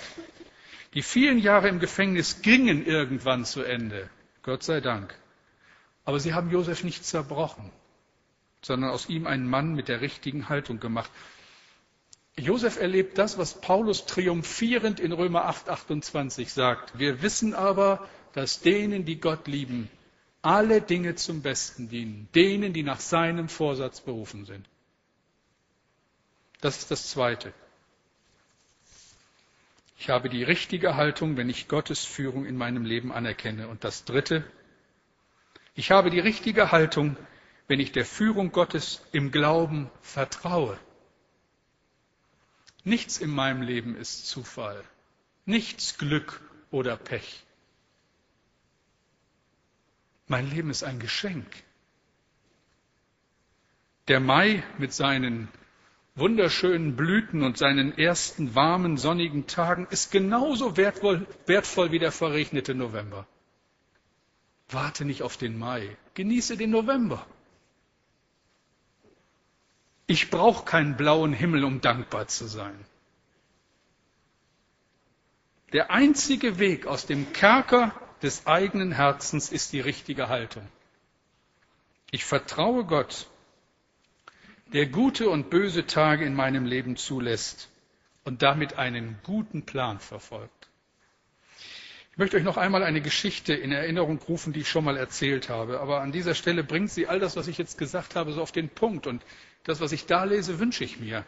Die 0.94 1.02
vielen 1.02 1.38
Jahre 1.38 1.68
im 1.68 1.78
Gefängnis 1.78 2.42
gingen 2.42 2.84
irgendwann 2.84 3.44
zu 3.44 3.62
Ende. 3.62 4.10
Gott 4.42 4.62
sei 4.62 4.80
Dank. 4.80 5.14
Aber 6.04 6.18
sie 6.18 6.34
haben 6.34 6.50
Josef 6.50 6.82
nicht 6.82 7.04
zerbrochen, 7.04 7.70
sondern 8.62 8.90
aus 8.90 9.08
ihm 9.08 9.26
einen 9.26 9.48
Mann 9.48 9.74
mit 9.74 9.88
der 9.88 10.00
richtigen 10.00 10.48
Haltung 10.48 10.80
gemacht. 10.80 11.10
Josef 12.36 12.80
erlebt 12.80 13.18
das, 13.18 13.38
was 13.38 13.60
Paulus 13.60 14.06
triumphierend 14.06 14.98
in 14.98 15.12
Römer 15.12 15.44
8, 15.44 15.68
28 15.68 16.52
sagt. 16.52 16.98
Wir 16.98 17.22
wissen 17.22 17.54
aber, 17.54 18.08
dass 18.32 18.60
denen, 18.60 19.04
die 19.04 19.20
Gott 19.20 19.46
lieben, 19.46 19.88
alle 20.42 20.80
Dinge 20.80 21.16
zum 21.16 21.42
Besten 21.42 21.88
dienen, 21.88 22.28
denen, 22.34 22.72
die 22.72 22.82
nach 22.82 23.00
seinem 23.00 23.48
Vorsatz 23.48 24.00
berufen 24.00 24.46
sind. 24.46 24.66
Das 26.60 26.78
ist 26.78 26.90
das 26.90 27.10
Zweite. 27.10 27.52
Ich 30.00 30.08
habe 30.08 30.30
die 30.30 30.42
richtige 30.42 30.96
Haltung, 30.96 31.36
wenn 31.36 31.50
ich 31.50 31.68
Gottes 31.68 32.06
Führung 32.06 32.46
in 32.46 32.56
meinem 32.56 32.86
Leben 32.86 33.12
anerkenne. 33.12 33.68
Und 33.68 33.84
das 33.84 34.06
Dritte, 34.06 34.50
ich 35.74 35.90
habe 35.90 36.08
die 36.08 36.20
richtige 36.20 36.72
Haltung, 36.72 37.18
wenn 37.68 37.80
ich 37.80 37.92
der 37.92 38.06
Führung 38.06 38.50
Gottes 38.50 39.04
im 39.12 39.30
Glauben 39.30 39.90
vertraue. 40.00 40.80
Nichts 42.82 43.18
in 43.18 43.28
meinem 43.28 43.60
Leben 43.60 43.94
ist 43.94 44.26
Zufall, 44.26 44.82
nichts 45.44 45.98
Glück 45.98 46.40
oder 46.70 46.96
Pech. 46.96 47.44
Mein 50.28 50.48
Leben 50.48 50.70
ist 50.70 50.82
ein 50.82 50.98
Geschenk. 50.98 51.62
Der 54.08 54.18
Mai 54.18 54.62
mit 54.78 54.94
seinen 54.94 55.48
wunderschönen 56.20 56.94
Blüten 56.94 57.42
und 57.42 57.58
seinen 57.58 57.96
ersten 57.98 58.54
warmen, 58.54 58.96
sonnigen 58.96 59.46
Tagen 59.46 59.86
ist 59.90 60.12
genauso 60.12 60.76
wertvoll, 60.76 61.26
wertvoll 61.46 61.90
wie 61.90 61.98
der 61.98 62.12
verregnete 62.12 62.74
November. 62.74 63.26
Warte 64.68 65.04
nicht 65.04 65.22
auf 65.22 65.36
den 65.36 65.58
Mai, 65.58 65.96
genieße 66.14 66.56
den 66.56 66.70
November. 66.70 67.26
Ich 70.06 70.30
brauche 70.30 70.64
keinen 70.64 70.96
blauen 70.96 71.32
Himmel, 71.32 71.64
um 71.64 71.80
dankbar 71.80 72.28
zu 72.28 72.46
sein. 72.46 72.78
Der 75.72 75.90
einzige 75.90 76.58
Weg 76.58 76.86
aus 76.86 77.06
dem 77.06 77.32
Kerker 77.32 77.94
des 78.22 78.46
eigenen 78.46 78.92
Herzens 78.92 79.50
ist 79.50 79.72
die 79.72 79.80
richtige 79.80 80.28
Haltung. 80.28 80.66
Ich 82.10 82.24
vertraue 82.24 82.84
Gott, 82.84 83.28
der 84.72 84.86
gute 84.86 85.28
und 85.28 85.50
böse 85.50 85.86
Tage 85.86 86.24
in 86.24 86.34
meinem 86.34 86.64
Leben 86.64 86.96
zulässt 86.96 87.68
und 88.24 88.42
damit 88.42 88.78
einen 88.78 89.18
guten 89.24 89.66
Plan 89.66 89.98
verfolgt. 89.98 90.68
Ich 92.12 92.18
möchte 92.18 92.36
euch 92.36 92.44
noch 92.44 92.56
einmal 92.56 92.82
eine 92.82 93.00
Geschichte 93.00 93.54
in 93.54 93.72
Erinnerung 93.72 94.18
rufen, 94.18 94.52
die 94.52 94.60
ich 94.60 94.68
schon 94.68 94.84
mal 94.84 94.96
erzählt 94.96 95.48
habe. 95.48 95.80
Aber 95.80 96.00
an 96.02 96.12
dieser 96.12 96.34
Stelle 96.34 96.62
bringt 96.62 96.90
sie 96.90 97.06
all 97.06 97.18
das, 97.18 97.36
was 97.36 97.48
ich 97.48 97.56
jetzt 97.56 97.78
gesagt 97.78 98.14
habe, 98.14 98.32
so 98.32 98.42
auf 98.42 98.52
den 98.52 98.68
Punkt. 98.68 99.06
Und 99.06 99.22
das, 99.64 99.80
was 99.80 99.92
ich 99.92 100.06
da 100.06 100.24
lese, 100.24 100.58
wünsche 100.58 100.84
ich 100.84 101.00
mir. 101.00 101.24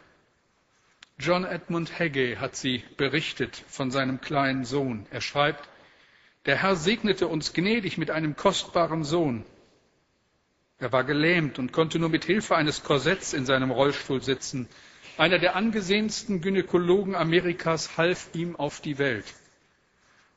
John 1.17 1.45
Edmund 1.45 1.99
Hagey 1.99 2.35
hat 2.35 2.55
sie 2.55 2.83
berichtet 2.97 3.63
von 3.67 3.91
seinem 3.91 4.21
kleinen 4.21 4.65
Sohn. 4.65 5.05
Er 5.09 5.21
schreibt, 5.21 5.67
der 6.45 6.61
Herr 6.61 6.75
segnete 6.75 7.27
uns 7.27 7.53
gnädig 7.53 7.97
mit 7.97 8.11
einem 8.11 8.35
kostbaren 8.35 9.03
Sohn. 9.03 9.45
Er 10.83 10.91
war 10.91 11.05
gelähmt 11.05 11.59
und 11.59 11.71
konnte 11.71 11.97
nur 11.97 12.09
mit 12.09 12.25
Hilfe 12.25 12.57
eines 12.57 12.83
Korsetts 12.83 13.31
in 13.31 13.45
seinem 13.45 13.71
Rollstuhl 13.71 14.21
sitzen. 14.21 14.67
Einer 15.17 15.39
der 15.39 15.55
angesehensten 15.55 16.41
Gynäkologen 16.41 17.15
Amerikas 17.15 17.95
half 17.95 18.27
ihm 18.33 18.57
auf 18.57 18.81
die 18.81 18.97
Welt. 18.97 19.23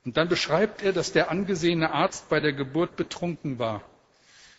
Und 0.04 0.16
dann 0.16 0.28
beschreibt 0.28 0.84
er, 0.84 0.92
dass 0.92 1.10
der 1.10 1.32
angesehene 1.32 1.90
Arzt 1.90 2.28
bei 2.28 2.38
der 2.38 2.52
Geburt 2.52 2.94
betrunken 2.94 3.58
war. 3.58 3.82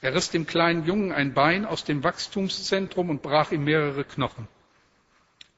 Er 0.02 0.14
riss 0.14 0.30
dem 0.30 0.46
kleinen 0.46 0.86
Jungen 0.86 1.14
ein 1.14 1.34
Bein 1.34 1.66
aus 1.66 1.86
dem 1.86 2.04
Wachstumszentrum 2.04 3.10
und 3.10 3.22
brach 3.22 3.54
ihm 3.54 3.64
mehrere 3.64 4.04
Knochen. 4.04 4.50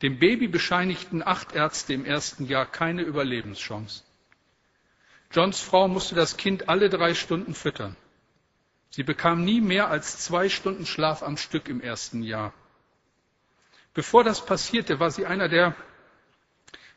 Dem 0.04 0.20
Baby 0.20 0.48
bescheinigten 0.48 1.24
acht 1.26 1.54
Ärzte 1.54 1.96
im 1.96 2.06
ersten 2.06 2.46
Jahr 2.46 2.68
keine 2.68 3.02
Überlebenschance. 3.02 4.04
Johns 5.32 5.60
Frau 5.60 5.88
musste 5.88 6.14
das 6.14 6.38
Kind 6.38 6.70
alle 6.70 6.92
drei 6.92 7.16
Stunden 7.16 7.56
füttern. 7.56 7.96
Sie 8.90 9.04
bekam 9.04 9.44
nie 9.46 9.62
mehr 9.62 9.90
als 9.90 10.18
zwei 10.20 10.50
Stunden 10.50 10.86
Schlaf 10.86 11.22
am 11.22 11.38
Stück 11.38 11.70
im 11.70 11.82
ersten 11.82 12.24
Jahr. 12.24 12.54
Bevor 13.94 14.24
das 14.24 14.46
passierte, 14.46 15.00
war 15.00 15.12
sie 15.12 15.26
einer 15.26 15.50
der 15.50 15.76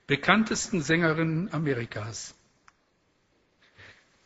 bekanntesten 0.07 0.83
Sängerinnen 0.83 1.53
Amerikas. 1.53 2.35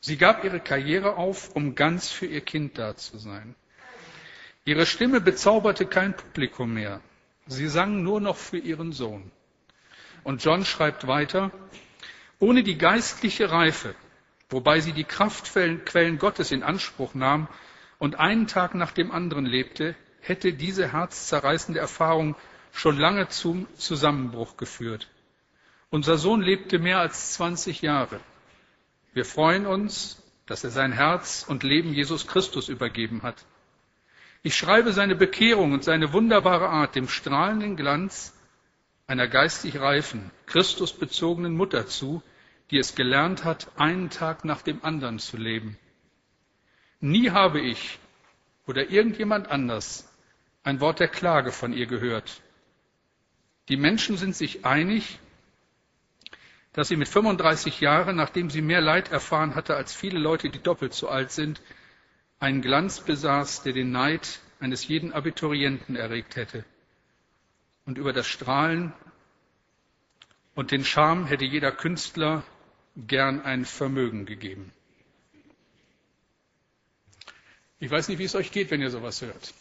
Sie 0.00 0.16
gab 0.16 0.44
ihre 0.44 0.60
Karriere 0.60 1.16
auf, 1.16 1.54
um 1.56 1.74
ganz 1.74 2.10
für 2.10 2.26
ihr 2.26 2.40
Kind 2.40 2.78
da 2.78 2.96
zu 2.96 3.18
sein. 3.18 3.54
Ihre 4.64 4.86
Stimme 4.86 5.20
bezauberte 5.20 5.86
kein 5.86 6.14
Publikum 6.14 6.74
mehr. 6.74 7.00
Sie 7.46 7.68
sang 7.68 8.02
nur 8.02 8.20
noch 8.20 8.36
für 8.36 8.58
ihren 8.58 8.92
Sohn. 8.92 9.30
Und 10.24 10.42
John 10.44 10.64
schreibt 10.64 11.06
weiter, 11.06 11.52
ohne 12.38 12.62
die 12.62 12.76
geistliche 12.76 13.50
Reife, 13.50 13.94
wobei 14.48 14.80
sie 14.80 14.92
die 14.92 15.04
Kraftquellen 15.04 16.18
Gottes 16.18 16.52
in 16.52 16.62
Anspruch 16.62 17.14
nahm 17.14 17.48
und 17.98 18.18
einen 18.18 18.46
Tag 18.46 18.74
nach 18.74 18.92
dem 18.92 19.10
anderen 19.10 19.46
lebte, 19.46 19.94
hätte 20.20 20.52
diese 20.52 20.92
herzzerreißende 20.92 21.80
Erfahrung 21.80 22.36
schon 22.72 22.98
lange 22.98 23.28
zum 23.28 23.66
Zusammenbruch 23.76 24.56
geführt. 24.56 25.08
Unser 25.90 26.18
Sohn 26.18 26.42
lebte 26.42 26.78
mehr 26.78 26.98
als 26.98 27.34
20 27.34 27.82
Jahre. 27.82 28.20
Wir 29.14 29.24
freuen 29.24 29.66
uns, 29.66 30.22
dass 30.46 30.62
er 30.62 30.70
sein 30.70 30.92
Herz 30.92 31.44
und 31.46 31.62
Leben 31.62 31.92
Jesus 31.92 32.26
Christus 32.26 32.68
übergeben 32.68 33.22
hat. 33.22 33.44
Ich 34.42 34.56
schreibe 34.56 34.92
seine 34.92 35.16
Bekehrung 35.16 35.72
und 35.72 35.84
seine 35.84 36.12
wunderbare 36.12 36.68
Art 36.68 36.94
dem 36.94 37.08
strahlenden 37.08 37.76
Glanz 37.76 38.32
einer 39.06 39.26
geistig 39.26 39.80
reifen, 39.80 40.30
Christusbezogenen 40.46 41.56
Mutter 41.56 41.86
zu, 41.86 42.22
die 42.70 42.78
es 42.78 42.94
gelernt 42.94 43.44
hat, 43.44 43.70
einen 43.76 44.10
Tag 44.10 44.44
nach 44.44 44.62
dem 44.62 44.84
anderen 44.84 45.18
zu 45.18 45.36
leben. 45.36 45.78
Nie 47.00 47.30
habe 47.30 47.60
ich 47.60 47.98
oder 48.66 48.90
irgendjemand 48.90 49.48
anders 49.48 50.12
ein 50.64 50.80
Wort 50.80 50.98
der 50.98 51.08
Klage 51.08 51.52
von 51.52 51.72
ihr 51.72 51.86
gehört. 51.86 52.42
Die 53.68 53.76
Menschen 53.76 54.16
sind 54.16 54.34
sich 54.34 54.64
einig, 54.64 55.20
dass 56.72 56.88
sie 56.88 56.96
mit 56.96 57.08
35 57.08 57.80
Jahren, 57.80 58.16
nachdem 58.16 58.50
sie 58.50 58.62
mehr 58.62 58.80
Leid 58.80 59.10
erfahren 59.10 59.54
hatte 59.54 59.76
als 59.76 59.94
viele 59.94 60.18
Leute, 60.18 60.50
die 60.50 60.58
doppelt 60.58 60.92
so 60.92 61.08
alt 61.08 61.30
sind, 61.30 61.62
einen 62.38 62.60
Glanz 62.60 63.00
besaß, 63.00 63.62
der 63.62 63.72
den 63.72 63.92
Neid 63.92 64.40
eines 64.60 64.86
jeden 64.86 65.12
Abiturienten 65.12 65.96
erregt 65.96 66.36
hätte. 66.36 66.64
Und 67.84 67.98
über 67.98 68.12
das 68.12 68.26
Strahlen 68.26 68.92
und 70.54 70.70
den 70.70 70.84
Charme 70.84 71.26
hätte 71.26 71.44
jeder 71.44 71.72
Künstler 71.72 72.42
gern 72.96 73.42
ein 73.42 73.64
Vermögen 73.64 74.26
gegeben. 74.26 74.72
Ich 77.78 77.90
weiß 77.90 78.08
nicht, 78.08 78.18
wie 78.18 78.24
es 78.24 78.34
euch 78.34 78.52
geht, 78.52 78.70
wenn 78.70 78.80
ihr 78.80 78.90
sowas 78.90 79.20
hört. 79.20 79.52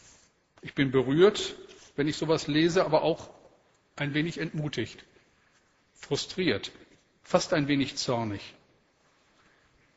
Ich 0.61 0.73
bin 0.73 0.91
berührt, 0.91 1.55
wenn 1.95 2.07
ich 2.07 2.15
sowas 2.15 2.47
lese, 2.47 2.85
aber 2.85 3.01
auch 3.03 3.29
ein 3.97 4.13
wenig 4.13 4.37
entmutigt, 4.37 5.03
frustriert, 5.93 6.71
fast 7.23 7.53
ein 7.53 7.67
wenig 7.67 7.97
zornig. 7.97 8.53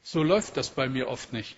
So 0.02 0.22
läuft 0.22 0.56
das 0.56 0.70
bei 0.70 0.88
mir 0.88 1.08
oft 1.08 1.32
nicht. 1.32 1.56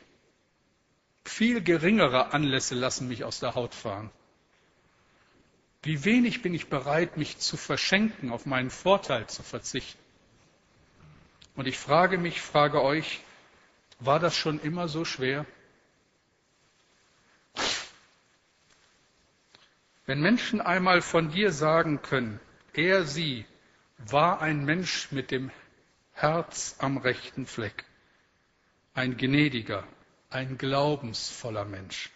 Viel 1.25 1.63
geringere 1.63 2.33
Anlässe 2.33 2.75
lassen 2.75 3.09
mich 3.09 3.25
aus 3.25 3.41
der 3.41 3.55
Haut 3.55 3.75
fahren. 3.75 4.11
Wie 5.83 6.05
wenig 6.05 6.43
bin 6.43 6.53
ich 6.53 6.69
bereit, 6.69 7.17
mich 7.17 7.39
zu 7.39 7.57
verschenken, 7.57 8.33
auf 8.33 8.45
meinen 8.45 8.71
Vorteil 8.71 9.27
zu 9.29 9.43
verzichten. 9.43 10.00
Und 11.57 11.67
ich 11.67 11.79
frage 11.79 12.19
mich, 12.19 12.41
frage 12.41 12.83
euch, 12.83 13.21
war 13.99 14.19
das 14.19 14.37
schon 14.37 14.61
immer 14.61 14.89
so 14.89 15.05
schwer? 15.05 15.47
Wenn 20.07 20.21
Menschen 20.21 20.61
einmal 20.61 21.03
von 21.03 21.31
dir 21.31 21.53
sagen 21.53 22.03
können, 22.03 22.41
er, 22.73 23.05
sie 23.05 23.47
war 23.99 24.41
ein 24.41 24.65
Mensch 24.65 25.13
mit 25.13 25.31
dem 25.31 25.51
Herz 26.13 26.77
am 26.79 26.97
rechten 26.97 27.47
Fleck, 27.47 27.85
ein 28.95 29.17
gnädiger, 29.17 29.87
ein 30.31 30.59
glaubensvoller 30.59 31.65
Mensch. 31.65 32.11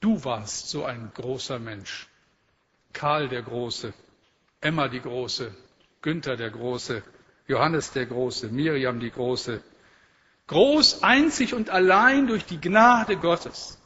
Du 0.00 0.22
warst 0.24 0.68
so 0.68 0.84
ein 0.84 1.10
großer 1.14 1.58
Mensch. 1.58 2.08
Karl 2.92 3.28
der 3.28 3.42
Große, 3.42 3.92
Emma 4.60 4.88
die 4.88 5.00
Große, 5.00 5.54
Günther 6.02 6.36
der 6.36 6.50
Große, 6.50 7.02
Johannes 7.46 7.92
der 7.92 8.06
Große, 8.06 8.48
Miriam 8.48 9.00
die 9.00 9.10
Große. 9.10 9.62
Groß, 10.46 11.02
einzig 11.02 11.54
und 11.54 11.70
allein 11.70 12.26
durch 12.26 12.44
die 12.44 12.60
Gnade 12.60 13.16
Gottes. 13.16 13.78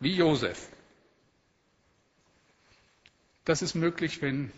Wie 0.00 0.14
Josef. 0.14 0.68
Das 3.44 3.62
ist 3.62 3.74
möglich, 3.74 4.20
wenn 4.20 4.52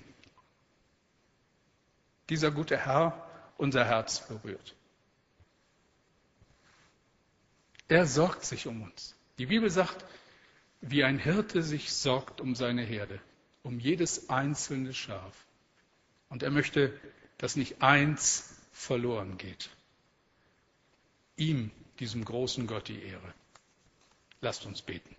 dieser 2.28 2.51
gute 2.51 2.76
Herr 2.76 3.26
unser 3.57 3.84
Herz 3.84 4.26
berührt. 4.26 4.74
Er 7.88 8.07
sorgt 8.07 8.45
sich 8.45 8.66
um 8.66 8.82
uns. 8.82 9.16
Die 9.38 9.47
Bibel 9.47 9.70
sagt, 9.70 10.05
wie 10.80 11.05
ein 11.05 11.18
Hirte 11.18 11.62
sich 11.62 11.93
sorgt 11.93 12.41
um 12.41 12.55
seine 12.55 12.82
Herde, 12.82 13.20
um 13.62 13.78
jedes 13.78 14.30
einzelne 14.30 14.95
Schaf. 14.95 15.34
Und 16.28 16.43
er 16.43 16.51
möchte, 16.51 16.99
dass 17.41 17.57
nicht 17.57 17.80
eins 17.80 18.55
verloren 18.70 19.38
geht. 19.38 19.70
Ihm, 21.36 21.70
diesem 21.99 22.22
großen 22.22 22.66
Gott, 22.66 22.88
die 22.88 23.03
Ehre. 23.03 23.34
Lasst 24.43 24.66
uns 24.66 24.82
beten. 24.82 25.16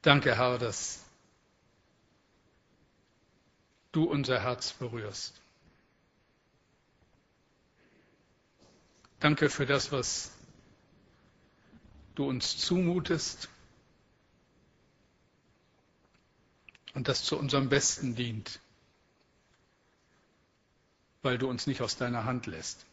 Danke, 0.00 0.38
Herr, 0.38 0.56
dass 0.56 1.04
du 3.92 4.04
unser 4.04 4.40
Herz 4.42 4.72
berührst. 4.72 5.38
Danke 9.18 9.50
für 9.50 9.66
das, 9.66 9.92
was 9.92 10.32
du 12.20 12.28
uns 12.28 12.58
zumutest 12.58 13.48
und 16.92 17.08
das 17.08 17.24
zu 17.24 17.38
unserem 17.38 17.70
Besten 17.70 18.14
dient, 18.14 18.60
weil 21.22 21.38
du 21.38 21.48
uns 21.48 21.66
nicht 21.66 21.80
aus 21.80 21.96
deiner 21.96 22.26
Hand 22.26 22.44
lässt. 22.44 22.84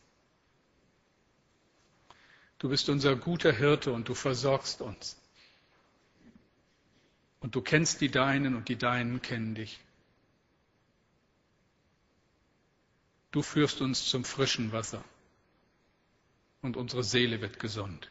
Du 2.60 2.70
bist 2.70 2.88
unser 2.88 3.18
guter 3.18 3.52
Hirte 3.52 3.92
und 3.92 4.08
du 4.08 4.16
versorgst 4.16 4.80
uns. 4.80 5.18
Und 7.42 7.54
du 7.54 7.62
kennst 7.62 8.00
die 8.00 8.10
Deinen 8.10 8.56
und 8.56 8.70
die 8.70 8.78
Deinen 8.78 9.22
kennen 9.22 9.56
dich. 9.56 9.78
Du 13.32 13.42
führst 13.42 13.82
uns 13.82 14.08
zum 14.08 14.24
frischen 14.24 14.72
Wasser 14.72 15.04
und 16.62 16.78
unsere 16.78 17.04
Seele 17.04 17.42
wird 17.42 17.60
gesund. 17.60 18.10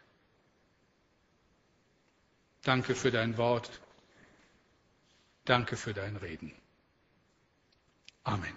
Danke 2.66 2.96
für 2.96 3.12
dein 3.12 3.36
Wort. 3.36 3.70
Danke 5.44 5.76
für 5.76 5.94
dein 5.94 6.16
Reden. 6.16 6.52
Amen. 8.24 8.52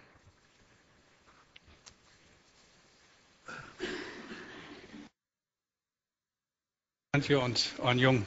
Antje 7.11 7.39
und 7.39 7.69
Jung. 7.97 8.25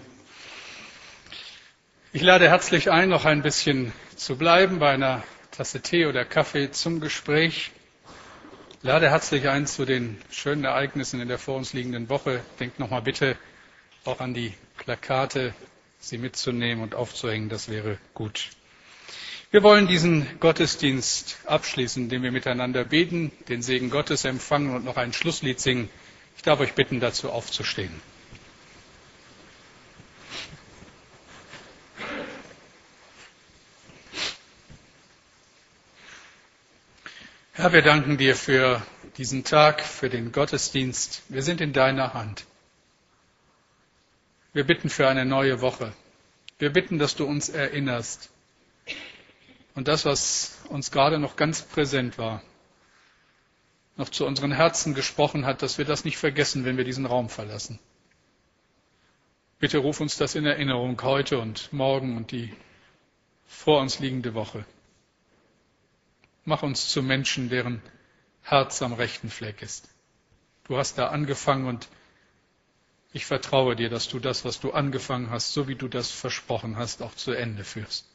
Ich 2.12 2.22
lade 2.22 2.48
herzlich 2.48 2.88
ein, 2.92 3.08
noch 3.08 3.24
ein 3.24 3.42
bisschen 3.42 3.92
zu 4.14 4.38
bleiben 4.38 4.78
bei 4.78 4.92
einer 4.92 5.24
Tasse 5.50 5.80
Tee 5.80 6.06
oder 6.06 6.24
Kaffee 6.24 6.70
zum 6.70 7.00
Gespräch. 7.00 7.72
Lade 8.82 9.10
herzlich 9.10 9.48
ein 9.48 9.66
zu 9.66 9.84
den 9.84 10.22
schönen 10.30 10.62
Ereignissen 10.62 11.18
in 11.20 11.26
der 11.26 11.40
vor 11.40 11.56
uns 11.56 11.72
liegenden 11.72 12.08
Woche. 12.08 12.40
Denkt 12.60 12.78
nochmal 12.78 13.02
bitte 13.02 13.36
auch 14.04 14.20
an 14.20 14.32
die 14.32 14.54
Plakate, 14.76 15.54
sie 16.02 16.18
mitzunehmen 16.18 16.82
und 16.82 16.94
aufzuhängen. 16.94 17.48
Das 17.48 17.68
wäre 17.68 17.98
gut. 18.12 18.50
Wir 19.50 19.62
wollen 19.62 19.86
diesen 19.86 20.40
Gottesdienst 20.40 21.38
abschließen, 21.46 22.04
indem 22.04 22.22
wir 22.22 22.32
miteinander 22.32 22.84
beten, 22.84 23.32
den 23.48 23.62
Segen 23.62 23.90
Gottes 23.90 24.24
empfangen 24.24 24.74
und 24.74 24.84
noch 24.84 24.96
ein 24.96 25.12
Schlusslied 25.12 25.60
singen. 25.60 25.88
Ich 26.36 26.42
darf 26.42 26.60
euch 26.60 26.72
bitten, 26.74 27.00
dazu 27.00 27.30
aufzustehen. 27.30 27.92
Herr, 37.52 37.72
wir 37.74 37.82
danken 37.82 38.16
dir 38.16 38.34
für 38.34 38.82
diesen 39.18 39.44
Tag, 39.44 39.82
für 39.82 40.08
den 40.08 40.32
Gottesdienst. 40.32 41.22
Wir 41.28 41.42
sind 41.42 41.60
in 41.60 41.72
deiner 41.74 42.14
Hand. 42.14 42.46
Wir 44.52 44.64
bitten 44.64 44.90
für 44.90 45.08
eine 45.08 45.24
neue 45.24 45.60
Woche. 45.60 45.92
Wir 46.58 46.70
bitten, 46.70 46.98
dass 46.98 47.16
du 47.16 47.24
uns 47.24 47.48
erinnerst. 47.48 48.30
Und 49.74 49.88
das, 49.88 50.04
was 50.04 50.60
uns 50.68 50.90
gerade 50.90 51.18
noch 51.18 51.36
ganz 51.36 51.62
präsent 51.62 52.18
war, 52.18 52.42
noch 53.96 54.10
zu 54.10 54.26
unseren 54.26 54.52
Herzen 54.52 54.94
gesprochen 54.94 55.46
hat, 55.46 55.62
dass 55.62 55.78
wir 55.78 55.84
das 55.84 56.04
nicht 56.04 56.18
vergessen, 56.18 56.64
wenn 56.64 56.76
wir 56.76 56.84
diesen 56.84 57.06
Raum 57.06 57.30
verlassen. 57.30 57.78
Bitte 59.58 59.78
ruf 59.78 60.00
uns 60.00 60.16
das 60.16 60.34
in 60.34 60.44
Erinnerung 60.44 61.00
heute 61.02 61.38
und 61.38 61.72
morgen 61.72 62.16
und 62.16 62.32
die 62.32 62.52
vor 63.46 63.80
uns 63.80 64.00
liegende 64.00 64.34
Woche. 64.34 64.64
Mach 66.44 66.62
uns 66.62 66.88
zu 66.88 67.02
Menschen, 67.02 67.48
deren 67.48 67.80
Herz 68.42 68.82
am 68.82 68.92
rechten 68.92 69.30
Fleck 69.30 69.62
ist. 69.62 69.88
Du 70.64 70.76
hast 70.76 70.98
da 70.98 71.08
angefangen 71.08 71.66
und 71.66 71.88
ich 73.12 73.26
vertraue 73.26 73.76
dir, 73.76 73.90
dass 73.90 74.08
du 74.08 74.18
das, 74.18 74.44
was 74.44 74.60
du 74.60 74.72
angefangen 74.72 75.30
hast, 75.30 75.52
so 75.52 75.68
wie 75.68 75.74
du 75.74 75.88
das 75.88 76.10
versprochen 76.10 76.76
hast, 76.76 77.02
auch 77.02 77.14
zu 77.14 77.32
Ende 77.32 77.64
führst. 77.64 78.06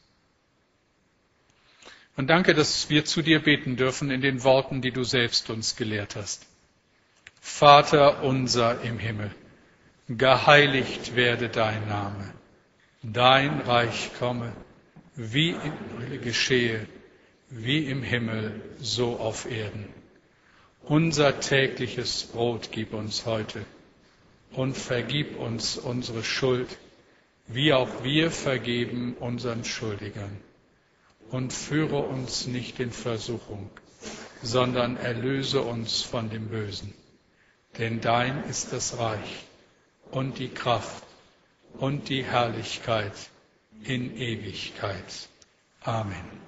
Und 2.15 2.27
danke, 2.27 2.55
dass 2.55 2.89
wir 2.89 3.05
zu 3.05 3.21
dir 3.21 3.43
beten 3.43 3.75
dürfen 3.75 4.09
in 4.09 4.21
den 4.21 4.43
Worten, 4.43 4.81
die 4.81 4.91
du 4.91 5.03
selbst 5.03 5.49
uns 5.51 5.75
gelehrt 5.75 6.15
hast. 6.15 6.47
Vater 7.39 8.23
unser 8.23 8.81
im 8.81 8.97
Himmel, 8.97 9.31
geheiligt 10.09 11.15
werde 11.15 11.49
dein 11.49 11.87
Name, 11.87 12.33
dein 13.03 13.61
Reich 13.61 14.09
komme, 14.17 14.51
wie 15.15 15.55
geschehe 16.23 16.87
wie 17.49 17.85
im 17.85 18.03
Himmel, 18.03 18.61
so 18.79 19.17
auf 19.17 19.49
Erden. 19.49 19.87
Unser 20.83 21.39
tägliches 21.39 22.23
Brot 22.23 22.69
gib 22.71 22.93
uns 22.93 23.25
heute 23.25 23.65
und 24.53 24.75
vergib 24.75 25.37
uns 25.37 25.77
unsere 25.77 26.23
Schuld, 26.23 26.77
wie 27.47 27.73
auch 27.73 28.03
wir 28.03 28.31
vergeben 28.31 29.15
unseren 29.19 29.63
Schuldigern. 29.63 30.37
Und 31.29 31.51
führe 31.51 31.97
uns 31.97 32.47
nicht 32.47 32.79
in 32.79 32.91
Versuchung, 32.91 33.69
sondern 34.41 34.95
erlöse 34.97 35.61
uns 35.61 36.01
von 36.01 36.29
dem 36.29 36.47
Bösen. 36.47 36.93
Denn 37.77 37.99
dein 38.01 38.43
ist 38.45 38.71
das 38.71 38.97
Reich 38.97 39.45
und 40.11 40.39
die 40.39 40.49
Kraft 40.49 41.03
und 41.73 42.09
die 42.09 42.23
Herrlichkeit 42.23 43.13
in 43.83 44.15
Ewigkeit. 44.17 45.29
Amen. 45.81 46.47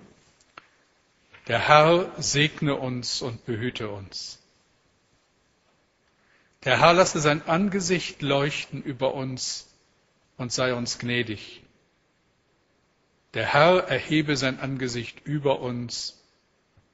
Der 1.48 1.68
Herr 1.68 2.12
segne 2.18 2.76
uns 2.76 3.22
und 3.22 3.46
behüte 3.46 3.90
uns. 3.90 4.39
Der 6.66 6.80
Herr 6.80 6.94
lasse 6.94 7.20
sein 7.20 7.48
Angesicht 7.48 8.22
leuchten 8.22 8.84
über 8.84 9.14
uns 9.14 9.68
und 10.38 10.52
sei 10.52 10.74
uns 10.74 11.00
gnädig. 11.00 11.64
Der 13.34 13.46
Herr 13.46 13.88
erhebe 13.88 14.36
sein 14.36 14.60
Angesicht 14.60 15.26
über 15.26 15.60
uns 15.60 16.22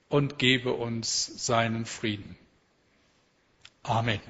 und 0.09 0.37
gebe 0.37 0.73
uns 0.73 1.45
seinen 1.45 1.85
Frieden. 1.85 2.37
Amen. 3.83 4.21